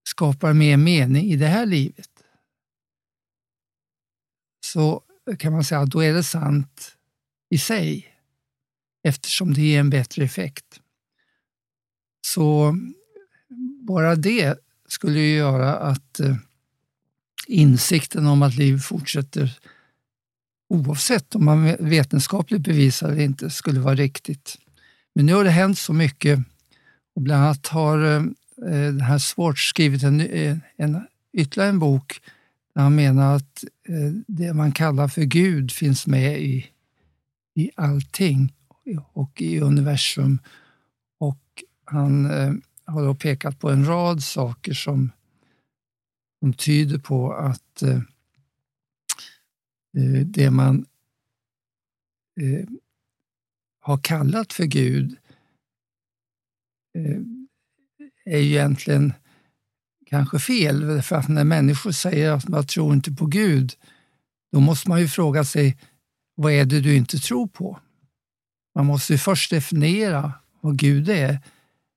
skapar 0.09 0.53
mer 0.53 0.77
mening 0.77 1.25
i 1.25 1.37
det 1.37 1.47
här 1.47 1.67
livet 1.67 2.11
så 4.65 5.03
kan 5.39 5.53
man 5.53 5.65
säga 5.65 5.81
att 5.81 5.91
då 5.91 6.01
är 6.01 6.13
det 6.13 6.23
sant 6.23 6.97
i 7.51 7.59
sig 7.59 8.15
eftersom 9.03 9.55
det 9.55 9.61
ger 9.61 9.81
en 9.81 9.91
bättre 9.91 10.25
effekt. 10.25 10.81
Så 12.27 12.77
bara 13.87 14.15
det 14.15 14.59
skulle 14.89 15.19
ju 15.21 15.37
göra 15.37 15.75
att 15.75 16.21
eh, 16.21 16.37
insikten 17.47 18.27
om 18.27 18.43
att 18.43 18.55
liv 18.55 18.79
fortsätter 18.79 19.59
oavsett 20.69 21.35
om 21.35 21.45
man 21.45 21.77
vetenskapligt 21.81 22.63
bevisar 22.63 23.11
det 23.11 23.25
inte 23.25 23.51
skulle 23.51 23.81
vara 23.81 23.95
riktigt. 23.95 24.59
Men 25.15 25.27
nu 25.27 25.35
har 25.35 25.45
det 25.45 25.51
hänt 25.51 25.79
så 25.79 25.93
mycket 25.93 26.39
och 27.15 27.23
bland 27.23 27.45
annat 27.45 27.67
har 27.67 28.05
eh, 28.05 28.23
eh, 28.71 28.93
den 28.93 29.01
här 29.01 29.19
Swartz 29.19 29.63
skrivit 29.63 30.03
en, 30.03 30.21
en, 30.77 31.07
ytterligare 31.33 31.71
en 31.71 31.79
bok 31.79 32.21
han 32.75 32.95
menar 32.95 33.37
att 33.37 33.65
eh, 33.89 34.13
det 34.27 34.55
man 34.55 34.73
kallar 34.73 35.09
för 35.09 35.23
Gud 35.23 35.73
finns 35.73 36.07
med 36.07 36.41
i, 36.41 36.67
i 37.55 37.71
allting 37.75 38.55
och 39.13 39.43
i 39.43 39.61
universum. 39.61 40.39
Och 41.19 41.65
han 41.85 42.31
eh, 42.31 42.53
har 42.85 43.05
då 43.05 43.15
pekat 43.15 43.61
på 43.61 43.71
en 43.71 43.87
rad 43.87 44.23
saker 44.23 44.75
som, 44.75 45.13
som 46.41 46.53
tyder 46.53 46.99
på 46.99 47.33
att 47.33 47.83
eh, 47.83 48.01
det 50.25 50.51
man 50.51 50.87
har 53.81 53.99
kallat 53.99 54.53
för 54.53 54.65
Gud 54.65 55.17
är 58.25 58.39
ju 58.39 58.51
egentligen 58.51 59.13
kanske 60.07 60.39
fel. 60.39 61.03
För 61.03 61.17
att 61.17 61.29
när 61.29 61.45
människor 61.45 61.93
säger 61.93 62.33
att 62.33 62.49
man 62.49 62.67
tror 62.67 62.95
inte 62.95 63.13
på 63.13 63.27
Gud, 63.27 63.73
då 64.53 64.61
måste 64.61 64.89
man 64.89 65.01
ju 65.01 65.09
fråga 65.09 65.45
sig 65.45 65.77
vad 66.35 66.53
är 66.53 66.65
det 66.65 66.81
du 66.81 66.97
inte 66.97 67.19
tror 67.19 67.47
på? 67.47 67.79
Man 68.75 68.87
måste 68.87 69.13
ju 69.13 69.19
först 69.19 69.51
definiera 69.51 70.33
vad 70.61 70.79
Gud 70.79 71.09
är 71.09 71.39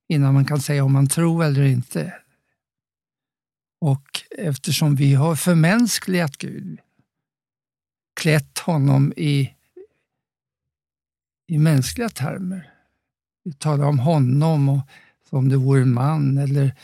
innan 0.09 0.33
man 0.33 0.45
kan 0.45 0.61
säga 0.61 0.83
om 0.83 0.93
man 0.93 1.07
tror 1.07 1.43
eller 1.43 1.63
inte. 1.63 2.13
Och 3.81 4.21
eftersom 4.37 4.95
vi 4.95 5.13
har 5.13 5.35
förmänskligat 5.35 6.37
Gud, 6.37 6.79
klätt 8.21 8.59
honom 8.59 9.13
i, 9.17 9.53
i 11.47 11.57
mänskliga 11.57 12.09
termer. 12.09 12.73
Vi 13.43 13.53
talar 13.53 13.85
om 13.85 13.99
honom 13.99 14.69
och, 14.69 14.79
som 15.29 15.49
det 15.49 15.57
vore 15.57 15.81
en 15.81 15.93
man 15.93 16.37
eller 16.37 16.75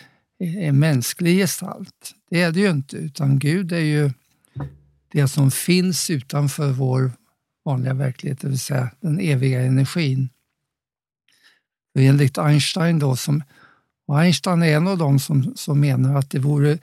en 0.44 0.80
mänsklig 0.80 1.38
gestalt. 1.38 2.16
Det 2.30 2.42
är 2.42 2.52
det 2.52 2.60
ju 2.60 2.70
inte, 2.70 2.98
utan 2.98 3.40
Gud 3.40 3.72
är 3.72 3.80
ju 3.80 4.12
det 5.12 5.28
som 5.28 5.52
finns 5.52 6.10
utanför 6.10 6.72
vår 6.72 7.12
vanliga 7.66 7.94
verklighet, 7.94 8.42
det 8.42 8.48
vill 8.48 8.60
säga 8.60 8.90
den 9.00 9.20
eviga 9.20 9.62
energin. 9.62 10.30
Och 11.96 12.02
enligt 12.02 12.38
Einstein 12.38 13.00
då, 13.00 13.16
som, 13.16 13.44
och 14.08 14.20
Einstein 14.20 14.64
är 14.64 14.76
en 14.76 14.88
av 14.88 14.98
dem 14.98 15.20
som, 15.20 15.56
som 15.56 15.80
menar 15.80 16.16
att 16.16 16.30
det 16.30 16.40
vore, 16.40 16.78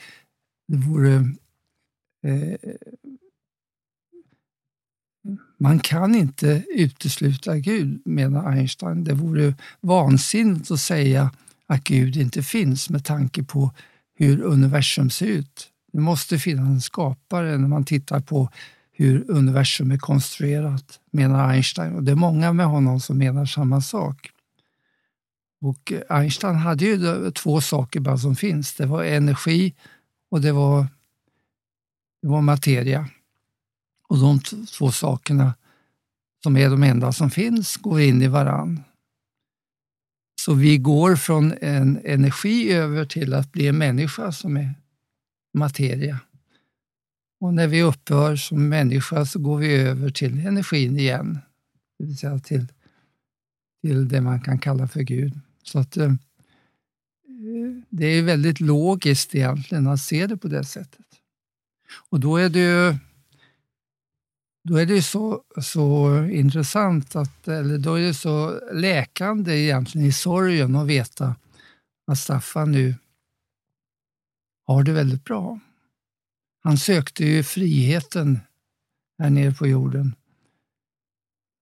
det 0.68 0.76
vore 0.76 1.14
eh, 2.22 2.70
man 5.58 5.78
kan 5.78 6.14
inte 6.14 6.64
utesluta 6.68 7.58
Gud, 7.58 8.02
menar 8.04 8.50
Einstein. 8.50 9.04
Det 9.04 9.14
vore 9.14 9.54
vansinnigt 9.80 10.70
att 10.70 10.80
säga 10.80 11.30
att 11.70 11.84
Gud 11.84 12.16
inte 12.16 12.42
finns 12.42 12.90
med 12.90 13.04
tanke 13.04 13.42
på 13.42 13.72
hur 14.14 14.42
universum 14.42 15.10
ser 15.10 15.26
ut. 15.26 15.68
Det 15.92 16.00
måste 16.00 16.38
finnas 16.38 16.68
en 16.68 16.80
skapare 16.80 17.58
när 17.58 17.68
man 17.68 17.84
tittar 17.84 18.20
på 18.20 18.50
hur 18.92 19.30
universum 19.30 19.90
är 19.90 19.98
konstruerat, 19.98 21.00
menar 21.10 21.48
Einstein. 21.48 21.94
Och 21.94 22.02
det 22.02 22.12
är 22.12 22.16
många 22.16 22.52
med 22.52 22.66
honom 22.66 23.00
som 23.00 23.18
menar 23.18 23.46
samma 23.46 23.80
sak. 23.80 24.30
Och 25.60 25.92
Einstein 26.08 26.54
hade 26.54 26.84
ju 26.84 27.30
två 27.30 27.60
saker 27.60 28.00
bara 28.00 28.18
som 28.18 28.36
finns. 28.36 28.74
Det 28.74 28.86
var 28.86 29.04
energi 29.04 29.74
och 30.30 30.40
det 30.40 30.52
var, 30.52 30.86
det 32.22 32.28
var 32.28 32.40
materia. 32.40 33.08
Och 34.08 34.18
de 34.18 34.40
två 34.78 34.92
sakerna, 34.92 35.54
som 36.42 36.56
är 36.56 36.70
de 36.70 36.82
enda 36.82 37.12
som 37.12 37.30
finns, 37.30 37.76
går 37.76 38.00
in 38.00 38.22
i 38.22 38.28
varann. 38.28 38.82
Så 40.44 40.54
vi 40.54 40.78
går 40.78 41.16
från 41.16 41.54
en 41.60 42.00
energi 42.04 42.72
över 42.72 43.04
till 43.04 43.34
att 43.34 43.52
bli 43.52 43.66
en 43.66 43.78
människa 43.78 44.32
som 44.32 44.56
är 44.56 44.74
materia. 45.54 46.20
Och 47.40 47.54
när 47.54 47.66
vi 47.66 47.82
upphör 47.82 48.36
som 48.36 48.68
människa 48.68 49.26
så 49.26 49.38
går 49.38 49.58
vi 49.58 49.74
över 49.74 50.10
till 50.10 50.46
energin 50.46 50.98
igen, 50.98 51.38
det 51.98 52.04
vill 52.04 52.16
säga 52.16 52.38
till, 52.38 52.66
till 53.82 54.08
det 54.08 54.20
man 54.20 54.40
kan 54.40 54.58
kalla 54.58 54.88
för 54.88 55.00
Gud. 55.00 55.40
Så 55.62 55.78
att 55.78 55.96
eh, 55.96 56.12
det 57.88 58.06
är 58.06 58.22
väldigt 58.22 58.60
logiskt 58.60 59.34
egentligen 59.34 59.86
att 59.86 60.00
se 60.00 60.26
det 60.26 60.36
på 60.36 60.48
det 60.48 60.64
sättet. 60.64 61.06
Och 62.10 62.20
då 62.20 62.36
är 62.36 62.48
det 62.48 62.60
ju 62.60 62.96
då 64.62 64.76
är 64.76 64.86
det 64.86 65.02
så, 65.02 65.42
så 65.62 66.22
intressant, 66.24 67.16
att, 67.16 67.48
eller 67.48 67.78
då 67.78 67.94
är 67.94 68.00
det 68.00 68.14
så 68.14 68.60
läkande 68.72 69.58
egentligen 69.58 70.06
i 70.06 70.12
sorgen 70.12 70.76
att 70.76 70.86
veta 70.86 71.36
att 72.06 72.18
Staffan 72.18 72.72
nu 72.72 72.94
har 74.66 74.82
det 74.82 74.92
väldigt 74.92 75.24
bra. 75.24 75.58
Han 76.62 76.78
sökte 76.78 77.24
ju 77.24 77.42
friheten 77.42 78.38
här 79.18 79.30
nere 79.30 79.54
på 79.54 79.66
jorden. 79.66 80.14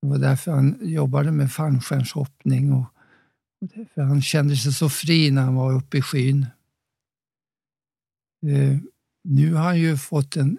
Det 0.02 0.08
var 0.08 0.18
därför 0.18 0.52
han 0.52 0.78
jobbade 0.80 1.30
med 1.30 1.52
fallskärmshoppning 1.52 2.72
och, 2.72 2.84
och 3.60 3.68
därför 3.74 4.02
han 4.02 4.22
kände 4.22 4.56
sig 4.56 4.72
så 4.72 4.88
fri 4.88 5.30
när 5.30 5.42
han 5.42 5.54
var 5.54 5.72
uppe 5.72 5.98
i 5.98 6.02
skyn. 6.02 6.46
Eh, 8.46 8.78
nu 9.24 9.54
har 9.54 9.64
han 9.64 9.80
ju 9.80 9.96
fått 9.96 10.36
en 10.36 10.58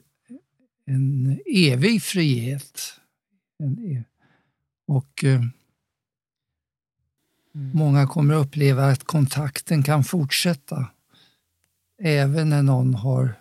en 0.89 1.39
evig 1.45 2.03
frihet. 2.03 2.99
En, 3.59 4.03
och 4.87 5.23
eh, 5.23 5.35
mm. 5.35 5.51
många 7.73 8.07
kommer 8.07 8.33
att 8.33 8.45
uppleva 8.45 8.85
att 8.85 9.03
kontakten 9.03 9.83
kan 9.83 10.03
fortsätta 10.03 10.89
även 12.01 12.49
när 12.49 12.63
någon 12.63 12.93
har 12.93 13.33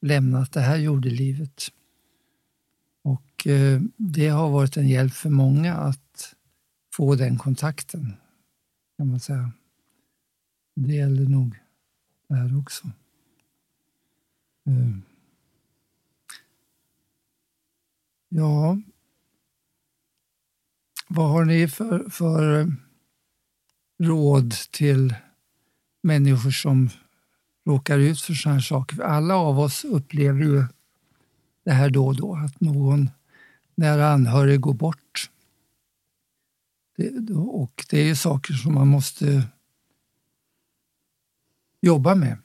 lämnat 0.00 0.52
det 0.52 0.60
här 0.60 0.76
jordelivet. 0.76 1.62
Och 3.02 3.46
eh, 3.46 3.80
det 3.96 4.28
har 4.28 4.50
varit 4.50 4.76
en 4.76 4.88
hjälp 4.88 5.12
för 5.12 5.30
många 5.30 5.74
att 5.74 6.34
få 6.92 7.14
den 7.14 7.38
kontakten, 7.38 8.16
kan 8.96 9.10
man 9.10 9.20
säga. 9.20 9.52
Det 10.74 10.94
gäller 10.94 11.28
nog 11.28 11.56
det 12.28 12.34
här 12.34 12.58
också. 12.58 12.86
Eh. 14.66 15.15
Ja, 18.28 18.78
vad 21.08 21.30
har 21.30 21.44
ni 21.44 21.68
för, 21.68 22.10
för 22.10 22.60
eh, 22.60 22.66
råd 23.98 24.50
till 24.70 25.14
människor 26.02 26.50
som 26.50 26.88
råkar 27.66 27.98
ut 27.98 28.20
för 28.20 28.34
sådana 28.34 28.54
här 28.54 28.62
saker? 28.62 29.02
Alla 29.02 29.36
av 29.36 29.58
oss 29.58 29.84
upplever 29.84 30.40
ju 30.40 30.64
det 31.64 31.72
här 31.72 31.90
då 31.90 32.06
och 32.06 32.16
då, 32.16 32.34
att 32.36 32.60
någon 32.60 33.10
nära 33.74 34.08
anhörig 34.08 34.60
går 34.60 34.74
bort. 34.74 35.30
Det, 36.96 37.34
och 37.34 37.84
det 37.90 38.10
är 38.10 38.14
saker 38.14 38.54
som 38.54 38.74
man 38.74 38.88
måste 38.88 39.42
jobba 41.80 42.14
med. 42.14 42.38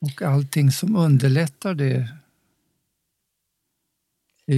Och 0.00 0.22
allting 0.22 0.72
som 0.72 0.96
underlättar 0.96 1.74
det 1.74 2.19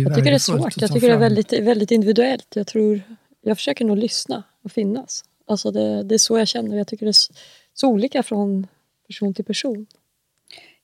jag 0.00 0.14
tycker 0.14 0.30
det 0.30 0.36
är 0.36 0.38
svårt. 0.38 0.80
Jag 0.80 0.92
tycker 0.92 1.08
det 1.08 1.14
är 1.14 1.18
väldigt, 1.18 1.52
väldigt 1.52 1.90
individuellt. 1.90 2.56
Jag, 2.56 2.66
tror, 2.66 3.02
jag 3.40 3.56
försöker 3.56 3.84
nog 3.84 3.98
lyssna 3.98 4.42
och 4.62 4.72
finnas. 4.72 5.24
Alltså 5.46 5.70
det, 5.70 6.02
det 6.02 6.14
är 6.14 6.18
så 6.18 6.38
jag 6.38 6.48
känner. 6.48 6.76
Jag 6.76 6.86
tycker 6.86 7.06
det 7.06 7.10
är 7.10 7.34
så 7.74 7.88
olika 7.88 8.22
från 8.22 8.66
person 9.06 9.34
till 9.34 9.44
person. 9.44 9.86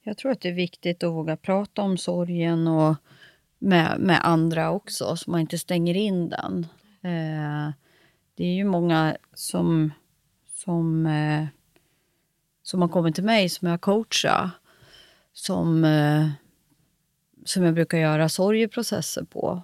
Jag 0.03 0.17
tror 0.17 0.33
att 0.33 0.41
det 0.41 0.49
är 0.49 0.53
viktigt 0.53 1.03
att 1.03 1.13
våga 1.13 1.37
prata 1.37 1.83
om 1.83 1.99
sorgen 1.99 2.69
och 2.69 2.95
med, 3.59 4.01
med 4.01 4.21
andra 4.25 4.71
också, 4.71 5.17
så 5.17 5.31
man 5.31 5.41
inte 5.41 5.59
stänger 5.59 5.95
in 5.95 6.29
den. 6.29 6.67
Eh, 7.03 7.73
det 8.35 8.45
är 8.45 8.55
ju 8.55 8.65
många 8.65 9.17
som, 9.35 9.93
som, 10.55 11.07
eh, 11.07 11.47
som 12.63 12.83
har 12.83 12.89
kommit 12.89 13.15
till 13.15 13.25
mig, 13.25 13.49
som 13.49 13.69
jag 13.69 13.81
coachar, 13.81 14.51
som 15.33 15.85
eh, 15.85 16.29
som 17.49 17.63
jag 17.65 17.75
brukar 17.75 17.99
göra 17.99 18.29
sorgeprocesser 18.29 19.25
på. 19.25 19.63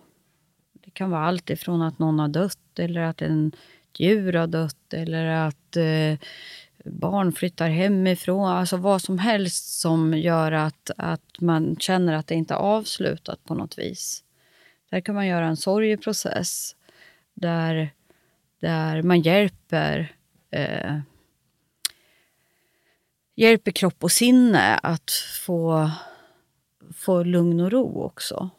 Det 0.73 0.91
kan 0.91 1.11
vara 1.11 1.27
allt 1.27 1.51
ifrån 1.51 1.83
att 1.83 1.99
någon 1.99 2.19
har 2.19 2.29
dött 2.29 2.79
eller 2.79 3.01
att 3.01 3.23
en 3.23 3.53
djur 3.99 4.33
har 4.33 4.47
dött 4.47 4.93
eller 4.95 5.27
att 5.27 5.77
eh, 5.77 6.19
barn 6.85 7.33
flyttar 7.33 7.69
hemifrån, 7.69 8.49
alltså 8.49 8.77
vad 8.77 9.03
som 9.03 9.19
helst 9.19 9.81
som 9.81 10.19
gör 10.19 10.53
att, 10.53 10.91
att 10.97 11.41
man 11.41 11.77
känner 11.77 12.13
att 12.13 12.27
det 12.27 12.35
inte 12.35 12.55
är 12.55 12.59
avslutat 12.59 13.45
på 13.45 13.55
något 13.55 13.79
vis. 13.79 14.25
Där 14.91 15.01
kan 15.01 15.15
man 15.15 15.27
göra 15.27 15.47
en 15.47 15.57
sorgeprocess 15.57 16.77
där, 17.35 17.91
där 18.61 19.03
man 19.03 19.21
hjälper, 19.21 20.13
eh, 20.51 20.99
hjälper 23.35 23.71
kropp 23.71 24.05
och 24.05 24.13
sinne 24.13 24.79
att 24.83 25.11
få, 25.47 25.91
få 27.05 27.23
lugn 27.23 27.61
och 27.61 27.73
ro 27.73 28.03
också. 28.03 28.51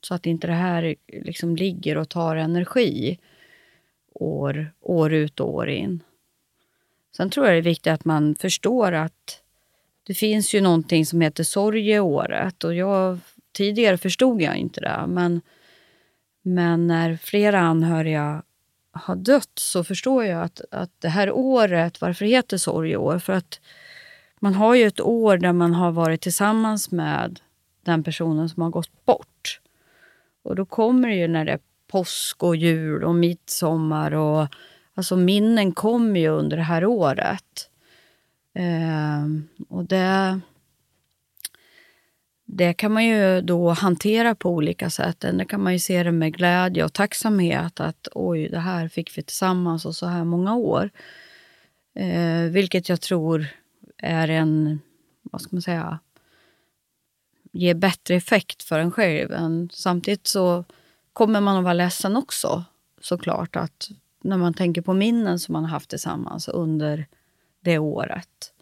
Så 0.00 0.14
att 0.14 0.26
inte 0.26 0.46
det 0.46 0.52
här 0.52 0.94
liksom 1.06 1.56
ligger 1.56 1.98
och 1.98 2.08
tar 2.08 2.36
energi 2.36 3.18
år, 4.14 4.72
år 4.80 5.12
ut 5.12 5.40
och 5.40 5.54
år 5.54 5.68
in. 5.68 6.02
Sen 7.16 7.30
tror 7.30 7.46
jag 7.46 7.54
det 7.54 7.58
är 7.58 7.62
viktigt 7.62 7.92
att 7.92 8.04
man 8.04 8.34
förstår 8.34 8.92
att 8.92 9.42
det 10.06 10.14
finns 10.14 10.54
ju 10.54 10.60
någonting 10.60 11.06
som 11.06 11.20
heter 11.20 11.44
sorgeåret. 11.44 12.64
Och 12.64 12.74
jag, 12.74 13.18
tidigare 13.52 13.98
förstod 13.98 14.42
jag 14.42 14.56
inte 14.56 14.80
det. 14.80 15.04
Men, 15.08 15.40
men 16.42 16.86
när 16.86 17.16
flera 17.16 17.60
anhöriga 17.60 18.42
har 18.92 19.16
dött 19.16 19.52
så 19.54 19.84
förstår 19.84 20.24
jag 20.24 20.42
att, 20.42 20.60
att 20.70 20.90
det 20.98 21.08
här 21.08 21.30
året, 21.30 22.00
varför 22.00 22.24
det 22.24 22.30
heter 22.30 22.56
sorgeår? 22.56 23.18
För 23.18 23.32
att 23.32 23.60
man 24.40 24.54
har 24.54 24.74
ju 24.74 24.86
ett 24.86 25.00
år 25.00 25.36
där 25.36 25.52
man 25.52 25.74
har 25.74 25.92
varit 25.92 26.20
tillsammans 26.20 26.90
med 26.90 27.40
den 27.82 28.02
personen 28.02 28.48
som 28.48 28.62
har 28.62 28.70
gått 28.70 29.04
bort. 29.04 29.60
Och 30.42 30.56
då 30.56 30.66
kommer 30.66 31.08
det 31.08 31.14
ju 31.14 31.28
när 31.28 31.44
det 31.44 31.52
är 31.52 31.60
påsk 31.86 32.42
och 32.42 32.56
jul 32.56 33.04
och 33.04 33.14
midsommar 33.14 34.14
och 34.14 34.48
Alltså 35.00 35.16
minnen 35.16 35.72
kommer 35.72 36.20
ju 36.20 36.28
under 36.28 36.56
det 36.56 36.62
här 36.62 36.84
året. 36.84 37.70
Eh, 38.54 39.26
och 39.68 39.84
det, 39.84 40.40
det 42.44 42.72
kan 42.72 42.92
man 42.92 43.04
ju 43.04 43.40
då 43.40 43.70
hantera 43.70 44.34
på 44.34 44.50
olika 44.50 44.90
sätt. 44.90 45.20
Det 45.20 45.44
kan 45.44 45.62
man 45.62 45.72
ju 45.72 45.78
se 45.78 46.02
det 46.02 46.12
med 46.12 46.34
glädje 46.34 46.84
och 46.84 46.92
tacksamhet 46.92 47.80
att 47.80 48.08
oj, 48.14 48.48
det 48.48 48.58
här 48.58 48.88
fick 48.88 49.18
vi 49.18 49.22
tillsammans 49.22 49.86
och 49.86 49.96
så 49.96 50.06
här 50.06 50.24
många 50.24 50.54
år. 50.54 50.90
Eh, 51.94 52.42
vilket 52.42 52.88
jag 52.88 53.00
tror 53.00 53.46
är 53.96 54.28
en, 54.28 54.80
vad 55.22 55.40
ska 55.40 55.56
man 55.56 55.62
säga, 55.62 55.98
ger 57.52 57.74
bättre 57.74 58.14
effekt 58.14 58.62
för 58.62 58.78
en 58.78 58.92
själv. 58.92 59.30
Men 59.30 59.70
samtidigt 59.72 60.26
så 60.26 60.64
kommer 61.12 61.40
man 61.40 61.56
att 61.56 61.64
vara 61.64 61.74
ledsen 61.74 62.16
också 62.16 62.64
såklart. 63.00 63.56
Att 63.56 63.90
när 64.22 64.36
man 64.36 64.54
tänker 64.54 64.82
på 64.82 64.94
minnen 64.94 65.38
som 65.38 65.52
man 65.52 65.64
har 65.64 65.70
haft 65.70 65.90
tillsammans 65.90 66.48
under 66.48 67.06
det 67.60 67.78
året. 67.78 68.52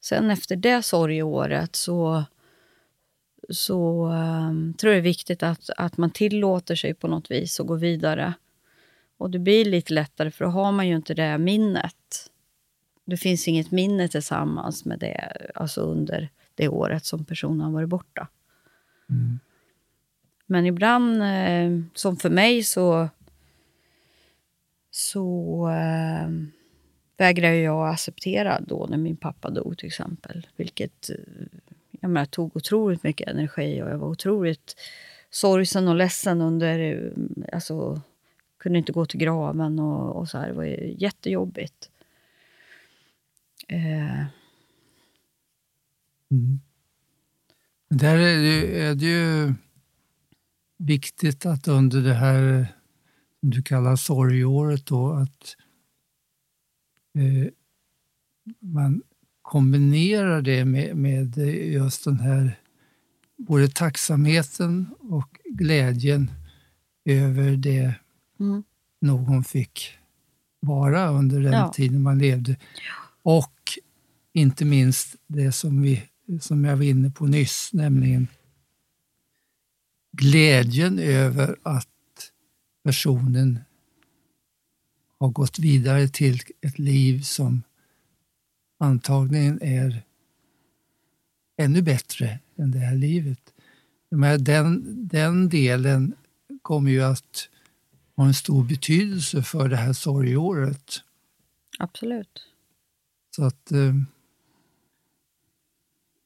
Sen 0.00 0.30
efter 0.30 0.56
det 0.56 0.82
sorgeåret 0.82 1.76
så, 1.76 2.24
så 3.50 4.06
um, 4.06 4.74
tror 4.74 4.92
jag 4.92 5.02
det 5.02 5.08
är 5.08 5.12
viktigt 5.12 5.42
att, 5.42 5.70
att 5.76 5.96
man 5.96 6.10
tillåter 6.10 6.74
sig 6.74 6.94
på 6.94 7.08
något 7.08 7.30
vis 7.30 7.60
att 7.60 7.66
gå 7.66 7.74
vidare. 7.74 8.34
Och 9.16 9.30
det 9.30 9.38
blir 9.38 9.64
lite 9.64 9.94
lättare 9.94 10.30
för 10.30 10.44
då 10.44 10.50
har 10.50 10.72
man 10.72 10.88
ju 10.88 10.96
inte 10.96 11.14
det 11.14 11.38
minnet. 11.38 12.30
Det 13.04 13.16
finns 13.16 13.48
inget 13.48 13.70
minne 13.70 14.08
tillsammans 14.08 14.84
med 14.84 14.98
det, 14.98 15.36
alltså 15.54 15.80
under 15.80 16.30
det 16.60 16.68
året 16.68 17.04
som 17.04 17.24
personen 17.24 17.60
har 17.60 17.70
varit 17.70 17.88
borta. 17.88 18.28
Mm. 19.10 19.38
Men 20.46 20.66
ibland, 20.66 21.22
eh, 21.22 21.80
som 21.94 22.16
för 22.16 22.30
mig, 22.30 22.62
så 22.62 23.08
så 24.90 25.68
eh, 25.68 26.28
vägrade 27.16 27.56
jag 27.56 27.88
acceptera 27.88 28.60
då 28.60 28.86
när 28.90 28.96
min 28.96 29.16
pappa 29.16 29.50
dog 29.50 29.78
till 29.78 29.86
exempel. 29.86 30.46
Vilket 30.56 31.10
eh, 31.10 31.16
jag 32.00 32.10
menar, 32.10 32.26
tog 32.26 32.56
otroligt 32.56 33.02
mycket 33.02 33.28
energi 33.28 33.82
och 33.82 33.90
jag 33.90 33.98
var 33.98 34.08
otroligt 34.08 34.76
sorgsen 35.30 35.88
och 35.88 35.94
ledsen 35.94 36.40
under... 36.40 36.78
Eh, 36.78 37.12
alltså, 37.52 38.00
kunde 38.58 38.78
inte 38.78 38.92
gå 38.92 39.06
till 39.06 39.20
graven 39.20 39.78
och, 39.78 40.16
och 40.16 40.28
så 40.28 40.38
här. 40.38 40.48
Det 40.48 40.54
var 40.54 40.64
jättejobbigt. 40.64 41.90
Eh. 43.68 44.24
Mm. 46.30 46.60
Där 47.90 48.16
är 48.16 48.42
det, 48.42 48.80
är 48.80 48.94
det 48.94 49.06
ju 49.06 49.54
viktigt 50.78 51.46
att 51.46 51.68
under 51.68 52.02
det 52.02 52.14
här 52.14 52.66
du 53.42 53.62
kallar 53.62 53.96
sorgeåret 53.96 54.86
då, 54.86 55.12
att 55.12 55.56
eh, 57.14 57.52
man 58.60 59.02
kombinerar 59.42 60.42
det 60.42 60.64
med, 60.64 60.96
med 60.96 61.36
just 61.72 62.04
den 62.04 62.20
här 62.20 62.60
både 63.36 63.68
tacksamheten 63.68 64.94
och 64.98 65.38
glädjen 65.44 66.30
över 67.04 67.56
det 67.56 67.94
mm. 68.40 68.62
någon 69.00 69.44
fick 69.44 69.98
vara 70.60 71.10
under 71.10 71.40
den 71.40 71.52
ja. 71.52 71.72
tiden 71.74 72.02
man 72.02 72.18
levde. 72.18 72.56
Och 73.22 73.52
inte 74.32 74.64
minst 74.64 75.16
det 75.26 75.52
som, 75.52 75.82
vi, 75.82 76.02
som 76.40 76.64
jag 76.64 76.76
var 76.76 76.84
inne 76.84 77.10
på 77.10 77.26
nyss, 77.26 77.72
nämligen 77.72 78.28
glädjen 80.12 80.98
över 80.98 81.56
att 81.62 81.88
personen 82.82 83.58
har 85.18 85.28
gått 85.28 85.58
vidare 85.58 86.08
till 86.08 86.40
ett 86.60 86.78
liv 86.78 87.22
som 87.22 87.62
antagligen 88.78 89.62
är 89.62 90.02
ännu 91.56 91.82
bättre 91.82 92.38
än 92.56 92.70
det 92.70 92.78
här 92.78 92.94
livet. 92.94 93.52
Den, 94.38 94.84
den 95.08 95.48
delen 95.48 96.14
kommer 96.62 96.90
ju 96.90 97.02
att 97.02 97.48
ha 98.16 98.26
en 98.26 98.34
stor 98.34 98.64
betydelse 98.64 99.42
för 99.42 99.68
det 99.68 99.76
här 99.76 99.92
sorgeåret. 99.92 101.02
Absolut. 101.78 102.46
Så 103.36 103.44
att 103.44 103.72
eh, 103.72 103.94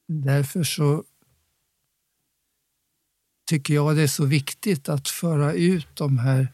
därför 0.07 0.63
så 0.63 1.03
tycker 3.45 3.73
jag 3.73 3.95
det 3.95 4.01
är 4.01 4.07
så 4.07 4.25
viktigt 4.25 4.89
att 4.89 5.07
föra 5.07 5.53
ut 5.53 5.87
de 5.93 6.17
här 6.17 6.47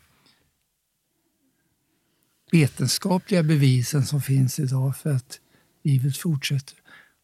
vetenskapliga 2.51 3.43
bevisen 3.43 4.05
som 4.05 4.21
finns 4.21 4.59
idag 4.59 4.97
för 4.97 5.13
att 5.13 5.39
livet 5.83 6.17
fortsätter. 6.17 6.77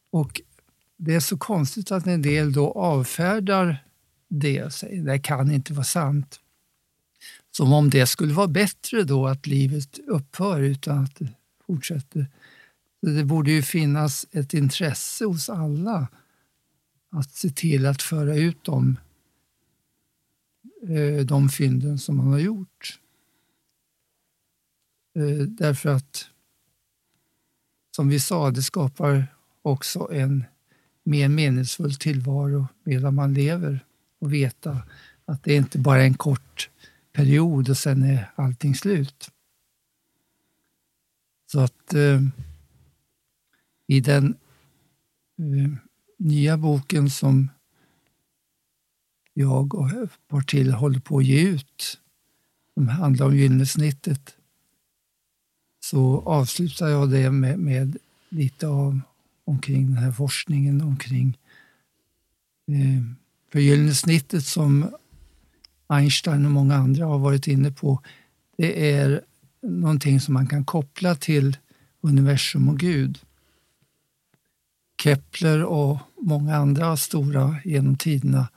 Och 0.09 0.41
det 0.97 1.15
är 1.15 1.19
så 1.19 1.37
konstigt 1.37 1.91
att 1.91 2.07
en 2.07 2.21
del 2.21 2.53
då 2.53 2.71
avfärdar 2.71 3.83
det 4.29 4.63
och 4.63 4.73
säger 4.73 5.03
det 5.03 5.19
kan 5.19 5.51
inte 5.51 5.73
vara 5.73 5.83
sant. 5.83 6.39
Som 7.51 7.73
om 7.73 7.89
det 7.89 8.07
skulle 8.07 8.33
vara 8.33 8.47
bättre 8.47 9.03
då 9.03 9.27
att 9.27 9.47
livet 9.47 9.99
upphör 10.07 10.61
utan 10.61 11.03
att 11.03 11.15
det 11.15 11.29
fortsätter 11.67 12.27
det 13.01 13.23
borde 13.23 13.51
ju 13.51 13.61
finnas 13.61 14.25
ett 14.31 14.53
intresse 14.53 15.25
hos 15.25 15.49
alla 15.49 16.07
att 17.09 17.31
se 17.31 17.49
till 17.49 17.85
att 17.85 18.01
föra 18.01 18.35
ut 18.35 18.63
de 18.63 18.97
eh, 20.81 21.25
de 21.25 21.49
fynden 21.49 21.99
som 21.99 22.17
man 22.17 22.27
har 22.27 22.39
gjort. 22.39 22.99
Eh, 25.15 25.47
därför 25.47 25.89
att, 25.89 26.29
som 27.95 28.09
vi 28.09 28.19
sa, 28.19 28.51
det 28.51 28.63
skapar 28.63 29.27
också 29.61 30.11
en 30.11 30.43
mer 31.03 31.29
meningsfull 31.29 31.95
tillvaro 31.95 32.67
medan 32.83 33.15
man 33.15 33.33
lever 33.33 33.85
och 34.19 34.33
veta 34.33 34.81
att 35.25 35.43
det 35.43 35.55
inte 35.55 35.79
bara 35.79 36.01
är 36.01 36.05
en 36.05 36.17
kort 36.17 36.69
period 37.13 37.69
och 37.69 37.77
sen 37.77 38.03
är 38.03 38.31
allting 38.35 38.75
slut. 38.75 39.31
Så 41.51 41.59
att 41.59 41.93
eh, 41.93 42.21
i 43.87 43.99
den 43.99 44.35
eh, 45.39 45.71
nya 46.17 46.57
boken 46.57 47.09
som 47.09 47.49
jag 49.33 49.75
och 49.75 49.91
ett 49.91 50.27
par 50.27 50.41
till 50.41 50.71
håller 50.71 50.99
på 50.99 51.17
att 51.17 51.25
ge 51.25 51.41
ut, 51.41 51.99
som 52.73 52.87
handlar 52.87 53.25
om 53.25 53.37
gyllene 53.37 53.65
snittet, 53.65 54.35
så 55.79 56.21
avslutar 56.25 56.87
jag 56.87 57.09
det 57.09 57.31
med, 57.31 57.59
med 57.59 57.97
lite 58.29 58.67
av 58.67 58.99
omkring 59.45 59.87
den 59.87 59.97
här 59.97 60.11
forskningen 60.11 60.81
omkring 60.81 61.37
eh, 62.67 63.03
för 63.51 63.59
gyllene 63.59 63.95
snittet 63.95 64.45
som 64.45 64.95
Einstein 65.87 66.45
och 66.45 66.51
många 66.51 66.75
andra 66.75 67.05
har 67.05 67.19
varit 67.19 67.47
inne 67.47 67.71
på, 67.71 68.01
det 68.57 68.91
är 68.91 69.21
någonting 69.61 70.19
som 70.19 70.33
man 70.33 70.47
kan 70.47 70.65
koppla 70.65 71.15
till 71.15 71.57
universum 72.01 72.69
och 72.69 72.79
Gud. 72.79 73.19
Kepler 75.01 75.63
och 75.63 75.97
många 76.21 76.55
andra 76.55 76.97
stora 76.97 77.55
genom 77.65 77.97
tiderna 77.97 78.47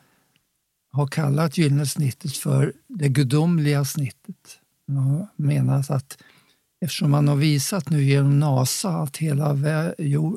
har 0.92 1.06
kallat 1.06 1.58
gyllene 1.58 1.86
snittet 1.86 2.36
för 2.36 2.72
det 2.86 3.08
gudomliga 3.08 3.84
snittet. 3.84 4.58
Man 4.86 4.96
har 4.96 5.28
menat 5.36 5.90
att 5.90 6.22
eftersom 6.80 7.10
man 7.10 7.28
har 7.28 7.36
visat 7.36 7.90
nu 7.90 8.02
genom 8.02 8.38
NASA 8.38 8.90
att 8.90 9.16
hela 9.16 9.52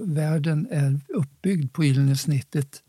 världen 0.03 0.67
är 0.71 0.99
uppbyggd 1.07 1.73
på 1.73 1.83
gyllene 1.83 2.15
snittet 2.15 2.83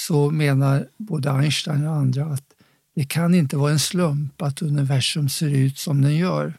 så 0.00 0.30
menar 0.30 0.88
både 0.96 1.30
Einstein 1.30 1.86
och 1.86 1.94
andra 1.94 2.24
att 2.24 2.44
det 2.94 3.04
kan 3.04 3.34
inte 3.34 3.56
vara 3.56 3.72
en 3.72 3.78
slump 3.78 4.42
att 4.42 4.62
universum 4.62 5.28
ser 5.28 5.48
ut 5.48 5.78
som 5.78 6.02
den 6.02 6.16
gör. 6.16 6.58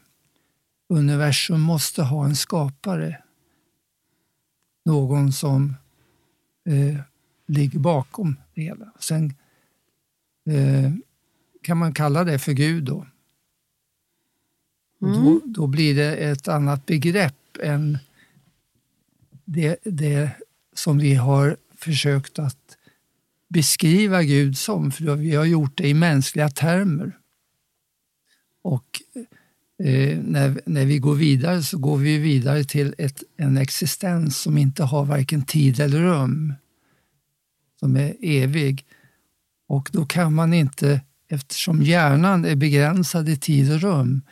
Universum 0.88 1.60
måste 1.60 2.02
ha 2.02 2.24
en 2.24 2.36
skapare. 2.36 3.23
Någon 4.84 5.32
som 5.32 5.74
eh, 6.64 7.00
ligger 7.46 7.78
bakom 7.78 8.36
det 8.54 8.62
hela. 8.62 8.92
Sen 8.98 9.34
eh, 10.46 10.92
kan 11.62 11.78
man 11.78 11.94
kalla 11.94 12.24
det 12.24 12.38
för 12.38 12.52
Gud 12.52 12.84
då. 12.84 13.06
Och 15.00 15.08
då, 15.12 15.40
då 15.44 15.66
blir 15.66 15.94
det 15.94 16.16
ett 16.16 16.48
annat 16.48 16.86
begrepp 16.86 17.56
än 17.62 17.98
det, 19.44 19.76
det 19.84 20.30
som 20.72 20.98
vi 20.98 21.14
har 21.14 21.56
försökt 21.76 22.38
att 22.38 22.76
beskriva 23.48 24.22
Gud 24.22 24.58
som, 24.58 24.92
för 24.92 25.16
vi 25.16 25.34
har 25.34 25.44
gjort 25.44 25.76
det 25.76 25.88
i 25.88 25.94
mänskliga 25.94 26.48
termer. 26.48 27.18
Och 28.62 29.02
eh, 29.84 30.18
när, 30.18 30.60
när 30.66 30.84
vi 30.84 30.98
går 30.98 31.14
vidare 31.14 31.62
så 31.62 31.78
går 31.78 31.96
vi 31.96 32.18
vidare 32.18 32.64
till 32.64 32.94
ett, 32.98 33.22
en 33.36 33.56
existens 33.56 34.38
som 34.38 34.58
inte 34.58 34.82
har 34.84 35.04
varken 35.04 35.42
tid 35.42 35.80
eller 35.80 35.98
rum, 35.98 36.54
som 37.80 37.96
är 37.96 38.14
evig. 38.20 38.84
Och 39.68 39.90
då 39.92 40.06
kan 40.06 40.34
man 40.34 40.54
inte, 40.54 41.00
eftersom 41.28 41.82
hjärnan 41.82 42.44
är 42.44 42.56
begränsad 42.56 43.28
i 43.28 43.36
tid 43.36 43.72
och 43.72 43.80
rum, 43.80 44.22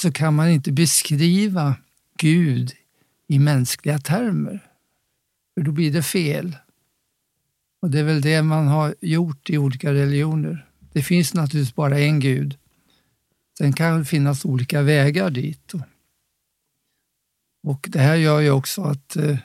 så 0.00 0.12
kan 0.12 0.34
man 0.34 0.48
inte 0.48 0.72
beskriva 0.72 1.74
Gud 2.18 2.72
i 3.28 3.38
mänskliga 3.38 3.98
termer. 3.98 4.64
För 5.54 5.64
då 5.64 5.72
blir 5.72 5.92
det 5.92 6.02
fel. 6.02 6.56
Och 7.82 7.90
det 7.90 7.98
är 7.98 8.04
väl 8.04 8.20
det 8.20 8.42
man 8.42 8.66
har 8.66 8.94
gjort 9.00 9.50
i 9.50 9.58
olika 9.58 9.92
religioner. 9.92 10.66
Det 10.92 11.02
finns 11.02 11.34
naturligtvis 11.34 11.74
bara 11.74 11.98
en 11.98 12.20
Gud. 12.20 12.58
Sen 13.58 13.72
kan 13.72 13.98
det 13.98 14.04
finnas 14.04 14.44
olika 14.44 14.82
vägar 14.82 15.30
dit. 15.30 15.72
Och 17.62 17.88
det 17.92 17.98
här 17.98 18.16
gör 18.16 18.40
ju 18.40 18.50
också 18.50 18.82
att 18.82 19.16
eh, 19.16 19.36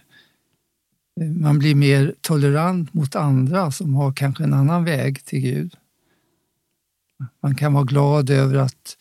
man 1.36 1.60
blir 1.60 1.76
mer 1.76 2.16
tolerant 2.22 2.94
mot 2.94 3.16
andra 3.16 3.72
som 3.72 3.96
har 3.96 4.14
kanske 4.14 4.44
en 4.44 4.54
annan 4.54 4.84
väg 4.84 5.26
till 5.26 5.40
Gud. 5.40 5.76
Man 7.44 7.56
kan 7.56 7.74
vara 7.74 7.84
glad 7.84 8.30
över 8.30 8.56
att, 8.56 8.98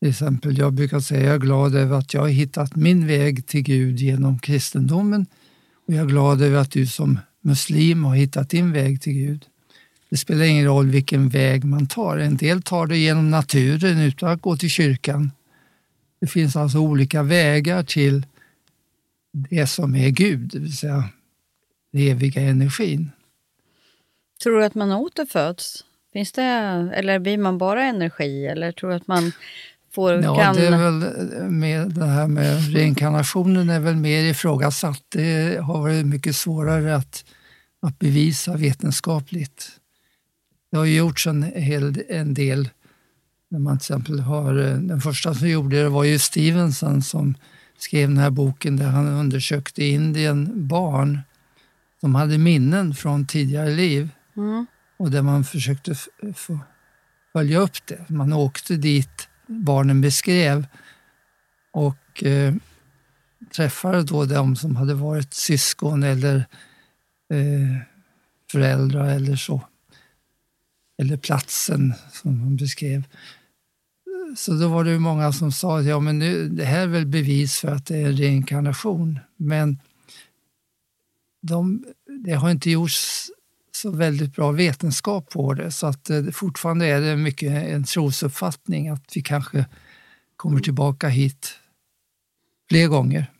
till 0.00 0.10
exempel 0.10 0.58
jag 0.58 0.72
brukar 0.72 1.00
säga, 1.00 1.26
jag 1.26 1.34
är 1.34 1.38
glad 1.38 1.74
över 1.74 1.98
att 1.98 2.14
jag 2.14 2.20
har 2.20 2.28
hittat 2.28 2.76
min 2.76 3.06
väg 3.06 3.46
till 3.46 3.62
Gud 3.62 3.98
genom 3.98 4.38
kristendomen 4.38 5.26
och 5.86 5.94
jag 5.94 6.04
är 6.04 6.08
glad 6.08 6.42
över 6.42 6.58
att 6.58 6.70
du 6.70 6.86
som 6.86 7.18
muslim 7.40 8.04
har 8.04 8.14
hittat 8.14 8.50
din 8.50 8.72
väg 8.72 9.02
till 9.02 9.12
Gud. 9.12 9.46
Det 10.14 10.18
spelar 10.18 10.44
ingen 10.44 10.66
roll 10.66 10.90
vilken 10.90 11.28
väg 11.28 11.64
man 11.64 11.86
tar. 11.86 12.18
En 12.18 12.36
del 12.36 12.62
tar 12.62 12.86
det 12.86 12.98
genom 12.98 13.30
naturen 13.30 14.00
utan 14.00 14.28
att 14.28 14.42
gå 14.42 14.56
till 14.56 14.70
kyrkan. 14.70 15.30
Det 16.20 16.26
finns 16.26 16.56
alltså 16.56 16.78
olika 16.78 17.22
vägar 17.22 17.82
till 17.82 18.26
det 19.32 19.66
som 19.66 19.96
är 19.96 20.08
Gud, 20.08 20.50
det 20.52 20.58
vill 20.58 20.76
säga 20.76 21.04
den 21.92 22.02
eviga 22.02 22.42
energin. 22.42 23.10
Tror 24.42 24.58
du 24.58 24.64
att 24.64 24.74
man 24.74 24.92
återföds? 24.92 25.84
Finns 26.12 26.32
det, 26.32 26.42
eller 26.94 27.18
blir 27.18 27.38
man 27.38 27.58
bara 27.58 27.84
energi? 27.84 28.46
Eller 28.46 28.72
tror 28.72 28.90
du 28.90 28.96
att 28.96 29.06
man 29.06 29.32
får... 29.94 30.12
Ja, 30.12 30.36
kan... 30.36 30.54
det 30.54 30.66
är 30.66 30.78
väl 30.78 31.50
med 31.50 31.90
det 31.90 32.06
här 32.06 32.26
med 32.26 32.74
reinkarnationen 32.74 33.70
är 33.70 33.80
väl 33.80 33.96
mer 33.96 34.22
ifrågasatt. 34.22 35.02
Det 35.08 35.60
har 35.62 35.78
varit 35.78 36.06
mycket 36.06 36.36
svårare 36.36 36.96
att, 36.96 37.24
att 37.82 37.98
bevisa 37.98 38.56
vetenskapligt. 38.56 39.80
Det 40.74 40.78
har 40.78 40.84
ju 40.84 40.96
gjorts 40.96 41.26
en, 41.26 41.42
hel, 41.42 42.02
en 42.08 42.34
del. 42.34 42.68
När 43.50 43.58
man 43.58 43.78
till 43.78 43.84
exempel 43.84 44.20
har, 44.20 44.54
den 44.88 45.00
första 45.00 45.34
som 45.34 45.48
gjorde 45.48 45.82
det 45.82 45.88
var 45.88 46.04
ju 46.04 46.18
Stevenson 46.18 47.02
som 47.02 47.34
skrev 47.78 48.08
den 48.08 48.18
här 48.18 48.30
boken 48.30 48.76
där 48.76 48.86
han 48.86 49.08
undersökte 49.08 49.84
i 49.84 49.88
Indien 49.90 50.68
barn 50.68 51.20
som 52.00 52.14
hade 52.14 52.38
minnen 52.38 52.94
från 52.94 53.26
tidigare 53.26 53.70
liv 53.70 54.08
Mm. 54.36 54.66
och 54.96 55.10
där 55.10 55.22
man 55.22 55.44
försökte 55.44 55.94
få 56.34 56.58
följa 57.32 57.58
upp 57.58 57.86
det. 57.86 58.04
Man 58.08 58.32
åkte 58.32 58.76
dit 58.76 59.28
barnen 59.46 60.00
beskrev 60.00 60.66
och 61.72 62.24
eh, 62.24 62.54
träffade 63.56 64.02
då 64.02 64.24
de 64.24 64.56
som 64.56 64.76
hade 64.76 64.94
varit 64.94 65.34
syskon 65.34 66.02
eller 66.02 66.36
eh, 67.30 67.78
föräldrar 68.52 69.08
eller 69.08 69.36
så. 69.36 69.62
Eller 70.98 71.16
platsen 71.16 71.94
som 72.12 72.40
man 72.40 72.56
beskrev. 72.56 73.04
Så 74.36 74.52
då 74.52 74.68
var 74.68 74.84
det 74.84 74.98
många 74.98 75.32
som 75.32 75.52
sa 75.52 75.78
att 75.78 75.84
ja, 75.84 76.00
men 76.00 76.18
nu, 76.18 76.48
det 76.48 76.64
här 76.64 76.80
är 76.80 76.86
väl 76.86 77.06
bevis 77.06 77.60
för 77.60 77.68
att 77.68 77.86
det 77.86 77.96
är 77.96 78.06
en 78.06 78.16
reinkarnation. 78.16 79.18
Men 79.36 79.80
de, 81.42 81.84
det 82.24 82.32
har 82.32 82.50
inte 82.50 82.70
gjorts 82.70 83.30
så 83.72 83.90
väldigt 83.90 84.36
bra 84.36 84.52
vetenskap 84.52 85.30
på 85.30 85.54
det 85.54 85.70
så 85.70 85.86
att 85.86 86.10
eh, 86.10 86.24
fortfarande 86.24 86.86
är 86.86 87.00
det 87.00 87.16
mycket 87.16 87.52
en 87.52 87.84
trosuppfattning 87.84 88.88
att 88.88 89.16
vi 89.16 89.22
kanske 89.22 89.66
kommer 90.36 90.60
tillbaka 90.60 91.08
hit 91.08 91.58
fler 92.68 92.88
gånger. 92.88 93.30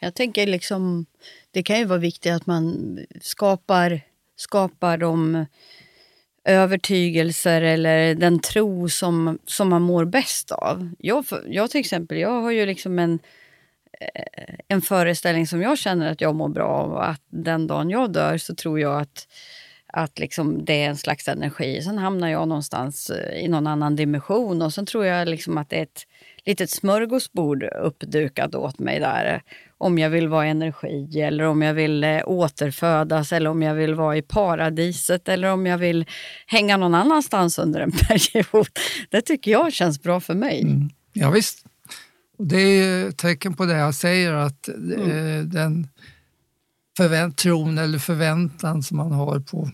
Jag 0.00 0.14
tänker 0.14 0.46
liksom, 0.46 1.06
det 1.50 1.62
kan 1.62 1.78
ju 1.78 1.84
vara 1.84 1.98
viktigt 1.98 2.32
att 2.32 2.46
man 2.46 2.98
skapar, 3.20 4.00
skapar 4.36 4.98
de 4.98 5.46
övertygelser 6.48 7.62
eller 7.62 8.14
den 8.14 8.40
tro 8.40 8.88
som, 8.88 9.38
som 9.44 9.68
man 9.68 9.82
mår 9.82 10.04
bäst 10.04 10.50
av. 10.50 10.90
Jag, 10.98 11.24
jag 11.46 11.70
till 11.70 11.80
exempel, 11.80 12.18
jag 12.18 12.42
har 12.42 12.50
ju 12.50 12.66
liksom 12.66 12.98
en, 12.98 13.18
eh, 14.00 14.54
en 14.68 14.82
föreställning 14.82 15.46
som 15.46 15.62
jag 15.62 15.78
känner 15.78 16.12
att 16.12 16.20
jag 16.20 16.34
mår 16.34 16.48
bra 16.48 16.68
av. 16.68 16.92
och 16.92 17.08
Att 17.08 17.22
den 17.30 17.66
dagen 17.66 17.90
jag 17.90 18.12
dör 18.12 18.38
så 18.38 18.54
tror 18.54 18.80
jag 18.80 19.00
att, 19.00 19.28
att 19.92 20.18
liksom 20.18 20.64
det 20.64 20.82
är 20.82 20.88
en 20.88 20.96
slags 20.96 21.28
energi. 21.28 21.82
Sen 21.82 21.98
hamnar 21.98 22.28
jag 22.28 22.48
någonstans 22.48 23.10
eh, 23.10 23.44
i 23.44 23.48
någon 23.48 23.66
annan 23.66 23.96
dimension 23.96 24.62
och 24.62 24.74
sen 24.74 24.86
tror 24.86 25.04
jag 25.04 25.28
liksom 25.28 25.58
att 25.58 25.70
det 25.70 25.76
är 25.76 25.82
ett 25.82 26.06
litet 26.44 26.70
smörgåsbord 26.70 27.62
uppdukat 27.62 28.54
åt 28.54 28.78
mig 28.78 29.00
där. 29.00 29.42
Om 29.78 29.98
jag 29.98 30.10
vill 30.10 30.28
vara 30.28 30.46
energi 30.46 31.20
eller 31.20 31.44
om 31.44 31.62
jag 31.62 31.74
vill 31.74 32.04
eh, 32.04 32.20
återfödas 32.24 33.32
eller 33.32 33.50
om 33.50 33.62
jag 33.62 33.74
vill 33.74 33.94
vara 33.94 34.16
i 34.16 34.22
paradiset 34.22 35.28
eller 35.28 35.48
om 35.48 35.66
jag 35.66 35.78
vill 35.78 36.06
hänga 36.46 36.76
någon 36.76 36.94
annanstans 36.94 37.58
under 37.58 37.80
en 37.80 37.92
period. 38.08 38.68
Det 39.10 39.20
tycker 39.20 39.50
jag 39.50 39.72
känns 39.72 40.02
bra 40.02 40.20
för 40.20 40.34
mig. 40.34 40.62
Mm. 40.62 40.90
Ja, 41.12 41.30
visst. 41.30 41.64
Det 42.38 42.60
är 42.60 43.10
tecken 43.10 43.54
på 43.54 43.64
det 43.64 43.76
jag 43.76 43.94
säger 43.94 44.32
att 44.32 44.68
eh, 44.68 45.44
den 45.44 45.88
förvänt, 46.96 47.36
tron 47.36 47.78
eller 47.78 47.98
förväntan 47.98 48.82
som 48.82 48.96
man 48.96 49.12
har 49.12 49.40
på 49.40 49.70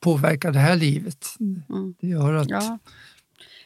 påverkar 0.00 0.50
det 0.52 0.58
här 0.58 0.76
livet. 0.76 1.26
Mm. 1.40 1.94
Det 2.00 2.06
gör 2.06 2.34
att 2.34 2.50
Ja. 2.50 2.78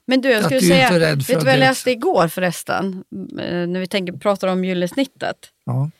Men 0.06 0.20
du, 0.20 0.28
jag 0.30 0.38
Att 0.38 0.44
skulle 0.44 0.60
du 0.60 0.66
säga, 0.66 0.82
inte 0.82 0.94
är 0.96 1.00
rädd 1.00 1.18
vet 1.18 1.26
du 1.40 1.44
vad 1.44 1.52
jag 1.54 1.58
läste 1.60 1.90
igår 1.90 2.28
förresten? 2.28 3.04
Eh, 3.40 3.66
När 3.68 3.80
vi 3.80 3.86
tänker, 3.86 4.12
pratar 4.12 4.48
om 4.48 4.64
gyllesnittet. 4.64 5.36
ja, 5.64 5.90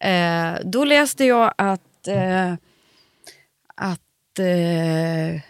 Eh, 0.00 0.54
då 0.64 0.84
läste 0.84 1.24
jag 1.24 1.54
att, 1.58 2.08
eh, 2.08 2.52
att 3.74 4.38
eh, 4.38 5.40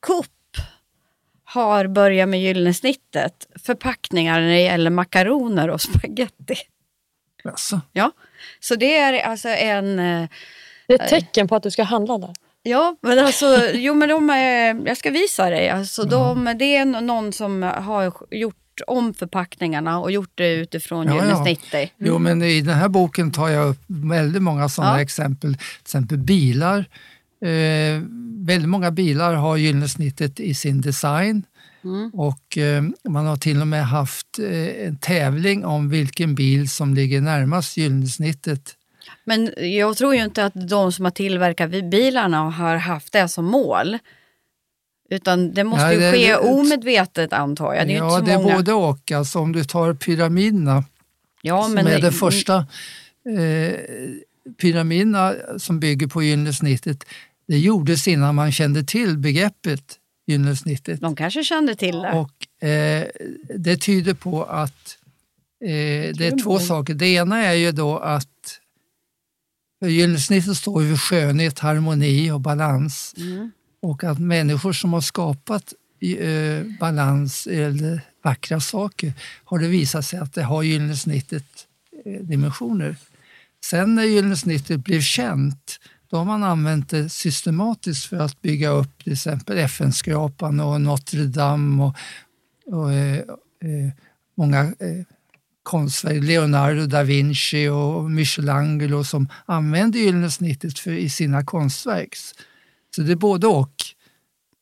Coop 0.00 0.26
har 1.44 1.86
börjat 1.86 2.28
med 2.28 2.42
gyllene 2.42 2.74
snittet. 2.74 3.46
Förpackningar 3.54 4.40
när 4.40 4.48
det 4.48 4.60
gäller 4.60 4.90
makaroner 4.90 5.68
och 5.70 5.80
spaghetti. 5.80 6.54
alltså, 7.44 7.80
Ja, 7.92 8.10
så 8.60 8.74
det 8.74 8.96
är 8.96 9.22
alltså 9.26 9.48
en... 9.48 9.98
Eh, 9.98 10.28
Det 10.86 10.94
är 10.94 11.02
ett 11.04 11.08
tecken 11.10 11.48
på 11.48 11.56
att 11.56 11.62
du 11.62 11.70
ska 11.70 11.82
handla 11.82 12.18
där. 12.18 12.32
Ja, 12.66 12.96
men 13.02 13.18
alltså, 13.18 13.46
jo 13.74 13.94
men 13.94 14.08
de 14.08 14.30
är, 14.30 14.86
jag 14.86 14.96
ska 14.96 15.10
visa 15.10 15.50
dig. 15.50 15.68
Alltså, 15.68 16.04
de, 16.04 16.54
det 16.58 16.76
är 16.76 16.84
någon 16.84 17.32
som 17.32 17.62
har 17.62 18.12
gjort 18.30 18.56
om 18.86 19.14
förpackningarna 19.14 19.98
och 19.98 20.10
gjort 20.12 20.30
det 20.34 20.54
utifrån 20.54 21.06
Ja, 21.06 21.14
Gyllene 21.14 21.30
ja. 21.30 21.44
Snittday. 21.44 21.92
Jo, 21.98 22.18
men 22.18 22.42
i 22.42 22.60
den 22.60 22.74
här 22.74 22.88
boken 22.88 23.30
tar 23.30 23.48
jag 23.48 23.68
upp 23.68 23.80
väldigt 23.86 24.42
många 24.42 24.68
sådana 24.68 24.96
Ja. 24.96 25.02
exempel. 25.02 25.54
Till 25.54 25.66
exempel 25.82 26.18
bilar. 26.18 26.78
Eh, 27.44 28.02
väldigt 28.46 28.68
många 28.68 28.90
bilar 28.90 29.34
har 29.34 29.56
gyllene 29.56 29.88
snittet 29.88 30.40
i 30.40 30.54
sin 30.54 30.80
design. 30.80 31.42
Mm. 31.84 32.10
Och 32.14 32.58
eh, 32.58 32.82
man 33.08 33.26
har 33.26 33.36
till 33.36 33.60
och 33.60 33.66
med 33.66 33.86
haft 33.86 34.38
eh, 34.38 34.86
en 34.86 34.96
tävling 34.96 35.64
om 35.64 35.88
vilken 35.90 36.34
bil 36.34 36.68
som 36.68 36.94
ligger 36.94 37.20
närmast 37.20 37.76
gyllene 37.76 38.06
snittet. 38.06 38.74
Men 39.24 39.52
jag 39.76 39.96
tror 39.96 40.14
ju 40.14 40.24
inte 40.24 40.44
att 40.44 40.68
de 40.68 40.92
som 40.92 41.04
har 41.04 41.12
tillverkat 41.12 41.70
bilarna 41.70 42.50
har 42.50 42.76
haft 42.76 43.12
det 43.12 43.28
som 43.28 43.44
mål. 43.44 43.98
Utan 45.10 45.52
det 45.54 45.64
måste 45.64 45.84
Ja, 45.84 45.92
ju 45.92 46.00
det- 46.00 46.12
ske 46.12 46.26
det- 46.28 46.36
omedvetet 46.38 47.32
antar 47.32 47.74
jag. 47.74 47.86
Det 47.88 47.92
är 47.94 47.96
ja, 47.96 48.20
det 48.20 48.32
är 48.32 48.38
många. 48.38 48.56
både 48.56 48.72
och. 48.72 49.12
Alltså, 49.12 49.38
om 49.38 49.52
du 49.52 49.64
tar 49.64 49.94
pyramiderna, 49.94 50.84
ja, 51.42 51.62
som 51.62 51.72
men 51.74 51.86
är 51.86 52.00
det 52.00 52.12
första 52.12 52.56
eh, 53.38 53.74
pyramiderna 54.60 55.34
som 55.58 55.80
bygger 55.80 56.06
på 56.06 56.22
gyllene 56.22 56.52
snittet, 56.52 57.04
det 57.48 57.58
gjordes 57.58 58.08
innan 58.08 58.34
man 58.34 58.52
kände 58.52 58.84
till 58.84 59.18
begreppet 59.18 59.98
gyllene 60.26 60.56
snittet. 60.56 61.00
De 61.00 61.16
kanske 61.16 61.44
kände 61.44 61.74
till 61.74 61.98
det. 61.98 62.12
Och 62.12 62.64
eh, 62.68 63.04
det 63.58 63.76
tyder 63.76 64.14
på 64.14 64.44
att 64.44 64.98
eh, 65.64 65.68
det 66.14 66.26
är 66.26 66.42
två 66.42 66.58
saker. 66.58 66.94
Det 66.94 67.06
ena 67.06 67.44
är 67.44 67.54
ju 67.54 67.72
då 67.72 67.98
att 67.98 68.28
för 69.84 69.90
gyllene 69.90 70.18
snittet 70.18 70.56
står 70.56 70.82
ju 70.82 70.88
för 70.88 70.96
skönhet, 70.96 71.58
harmoni 71.58 72.30
och 72.30 72.40
balans. 72.40 73.14
Mm. 73.16 73.50
Och 73.82 74.04
att 74.04 74.18
människor 74.18 74.72
som 74.72 74.92
har 74.92 75.00
skapat 75.00 75.74
eh, 76.00 76.66
balans 76.80 77.46
eller 77.46 78.00
vackra 78.22 78.60
saker 78.60 79.12
har 79.44 79.58
det 79.58 79.68
visat 79.68 80.06
sig 80.06 80.18
att 80.18 80.34
det 80.34 80.42
har 80.42 80.62
gyllene 80.62 80.96
snittet 80.96 81.66
eh, 82.04 82.20
dimensioner. 82.20 82.96
Sen 83.64 83.94
när 83.94 84.04
gyllene 84.04 84.36
snittet 84.36 84.84
blev 84.84 85.00
känt 85.00 85.80
då 86.10 86.16
har 86.16 86.24
man 86.24 86.42
använt 86.42 86.90
det 86.90 87.08
systematiskt 87.08 88.06
för 88.06 88.16
att 88.16 88.42
bygga 88.42 88.68
upp 88.68 89.04
till 89.04 89.12
exempel 89.12 89.58
FN-skrapan 89.58 90.60
och 90.60 90.80
Notre 90.80 91.24
Dame 91.24 91.84
och, 91.84 91.96
och 92.66 92.92
eh, 92.92 93.18
eh, 93.18 93.90
många 94.34 94.60
eh, 94.60 95.04
konstverk, 95.64 96.24
Leonardo 96.24 96.86
da 96.86 97.02
Vinci 97.02 97.68
och 97.68 98.10
Michelangelo 98.10 99.04
som 99.04 99.28
använde 99.46 99.98
gyllene 99.98 100.30
snittet 100.30 100.78
för, 100.78 100.90
i 100.90 101.08
sina 101.08 101.44
konstverk. 101.44 102.16
Så 102.96 103.02
det 103.02 103.12
är 103.12 103.16
både 103.16 103.46
och. 103.46 103.74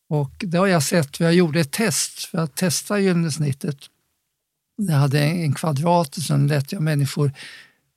Och 0.09 0.33
det 0.39 0.59
har 0.59 0.67
jag 0.67 0.83
sett, 0.83 1.17
för 1.17 1.25
jag 1.25 1.35
gjorde 1.35 1.61
ett 1.61 1.71
test 1.73 2.25
för 2.25 2.39
att 2.39 2.57
testa 2.57 3.01
gyllene 3.01 3.31
snittet. 3.31 3.79
Jag 4.77 4.97
hade 4.97 5.21
en 5.21 5.55
kvadrat 5.55 6.17
och 6.17 6.23
sen 6.23 6.47
lät 6.47 6.73
jag 6.73 6.83
människor 6.83 7.33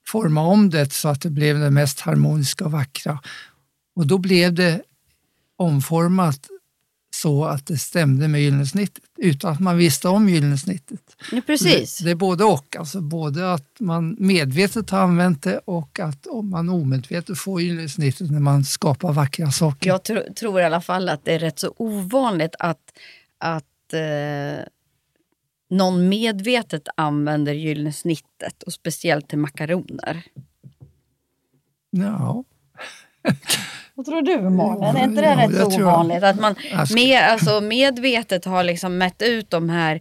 forma 0.06 0.40
om 0.40 0.70
det 0.70 0.92
så 0.92 1.08
att 1.08 1.20
det 1.20 1.30
blev 1.30 1.58
det 1.58 1.70
mest 1.70 2.00
harmoniska 2.00 2.64
och 2.64 2.72
vackra. 2.72 3.20
Och 3.96 4.06
då 4.06 4.18
blev 4.18 4.54
det 4.54 4.82
omformat 5.56 6.48
så 7.22 7.44
att 7.44 7.66
det 7.66 7.78
stämde 7.78 8.28
med 8.28 8.40
gyllene 8.40 8.66
snittet 8.66 9.04
utan 9.16 9.52
att 9.52 9.60
man 9.60 9.76
visste 9.76 10.08
om 10.08 10.28
gyllene 10.28 10.58
snittet. 10.58 11.16
Ja, 11.32 11.40
precis. 11.46 11.98
Det, 11.98 12.04
det 12.04 12.10
är 12.10 12.14
både 12.14 12.44
och, 12.44 12.76
alltså 12.76 13.00
både 13.00 13.52
att 13.52 13.76
man 13.80 14.16
medvetet 14.18 14.90
har 14.90 14.98
använt 14.98 15.42
det 15.42 15.58
och 15.64 16.00
att 16.00 16.26
om 16.26 16.50
man 16.50 16.68
omedvetet 16.68 17.38
får 17.38 17.62
gyllene 17.62 17.88
snittet 17.88 18.30
när 18.30 18.40
man 18.40 18.64
skapar 18.64 19.12
vackra 19.12 19.50
saker. 19.50 19.88
Jag 19.88 20.04
tro, 20.04 20.22
tror 20.36 20.60
i 20.60 20.64
alla 20.64 20.80
fall 20.80 21.08
att 21.08 21.24
det 21.24 21.32
är 21.32 21.38
rätt 21.38 21.58
så 21.58 21.74
ovanligt 21.76 22.54
att, 22.58 22.98
att 23.38 23.92
eh, 23.92 24.64
någon 25.70 26.08
medvetet 26.08 26.88
använder 26.96 27.52
gyllene 27.52 27.92
snittet 27.92 28.62
och 28.62 28.72
speciellt 28.72 29.28
till 29.28 29.38
makaroner. 29.38 30.22
Ja. 31.90 32.44
Tror 34.06 34.22
du 34.22 34.50
Malin? 34.50 34.96
Är 34.96 35.04
inte 35.04 35.20
det 35.20 35.28
Ja, 35.28 35.64
rätt 35.66 35.78
ovanligt? 35.80 36.22
Att 36.22 36.40
man 36.40 36.54
med, 36.94 37.22
alltså 37.22 37.60
medvetet 37.60 38.44
har 38.44 38.64
liksom 38.64 38.98
mätt 38.98 39.22
ut 39.22 39.50
de 39.50 39.68
här 39.70 40.00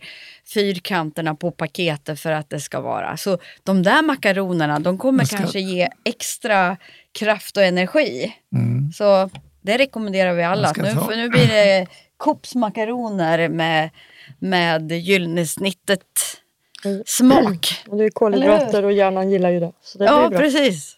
fyrkanterna 0.54 1.36
på 1.36 1.52
paketet 1.52 2.20
för 2.20 2.32
att 2.32 2.50
det 2.50 2.60
ska 2.60 2.80
vara. 2.82 3.18
Så 3.18 3.38
de 3.64 3.84
där 3.84 4.02
makaronerna, 4.02 4.80
de 4.80 4.98
kommer 4.98 5.26
ska- 5.26 5.38
kanske 5.38 5.60
ge 5.60 5.90
extra 6.04 6.78
kraft 7.20 7.58
och 7.58 7.64
energi. 7.64 8.36
Mm. 8.56 8.92
Så 8.92 9.30
det 9.62 9.78
rekommenderar 9.78 10.34
vi 10.34 10.44
alla. 10.44 10.74
Nu, 10.78 10.92
ta- 10.94 11.06
för 11.06 11.16
nu 11.16 11.30
blir 11.30 11.48
det 11.48 11.88
Coops 12.18 12.56
makaroner 12.56 13.50
med, 13.50 13.90
med 14.40 14.92
gyllene 14.92 15.46
snittet 15.46 16.02
Mm. 16.86 17.04
smak. 17.06 17.84
Och 17.88 17.98
det 17.98 18.06
är 18.06 18.10
kolhydrater 18.10 18.86
och 18.86 18.92
hjärnan 18.94 19.30
gillar 19.32 19.50
ju 19.50 19.60
det. 19.60 19.72
Så 19.84 19.98
det 19.98 20.04
blir 20.04 20.14
Ja, 20.14 20.30
bra. 20.30 20.40
precis. 20.40 20.96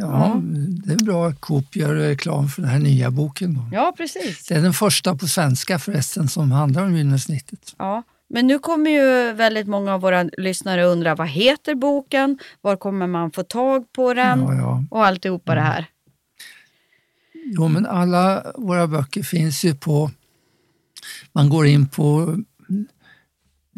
Ja, 0.00 0.40
det 0.86 0.92
är 0.92 1.04
bra 1.04 1.28
att 1.28 1.40
Coop 1.40 1.76
gör 1.76 1.94
reklam 1.94 2.48
för 2.48 2.62
den 2.62 2.70
här 2.70 2.78
nya 2.78 3.10
boken. 3.10 3.54
Då. 3.54 3.60
Ja, 3.72 3.94
precis. 3.96 4.46
Det 4.46 4.54
är 4.54 4.62
den 4.62 4.72
första 4.72 5.14
på 5.14 5.28
svenska 5.28 5.78
förresten 5.78 6.28
som 6.28 6.52
handlar 6.52 6.82
om 6.82 6.96
gyllene 6.96 7.18
snittet. 7.18 7.74
Ja. 7.78 8.02
Men 8.30 8.46
nu 8.46 8.58
kommer 8.58 8.90
ju 8.90 9.32
väldigt 9.32 9.66
många 9.66 9.94
av 9.94 10.00
våra 10.00 10.22
lyssnare 10.22 10.84
undra 10.84 11.14
vad 11.14 11.28
heter 11.28 11.74
boken? 11.74 12.38
Var 12.60 12.76
kommer 12.76 13.06
man 13.06 13.30
få 13.30 13.42
tag 13.42 13.92
på 13.92 14.14
den? 14.14 14.40
Ja, 14.40 14.54
ja. 14.54 14.84
Och 14.90 15.06
alltihopa 15.06 15.54
det 15.54 15.60
här. 15.60 15.86
Jo, 17.44 17.68
men 17.68 17.86
alla 17.86 18.52
våra 18.54 18.86
böcker 18.86 19.22
finns 19.22 19.64
ju 19.64 19.74
på... 19.74 20.10
Man 21.32 21.48
går 21.48 21.66
in 21.66 21.88
på 21.88 22.36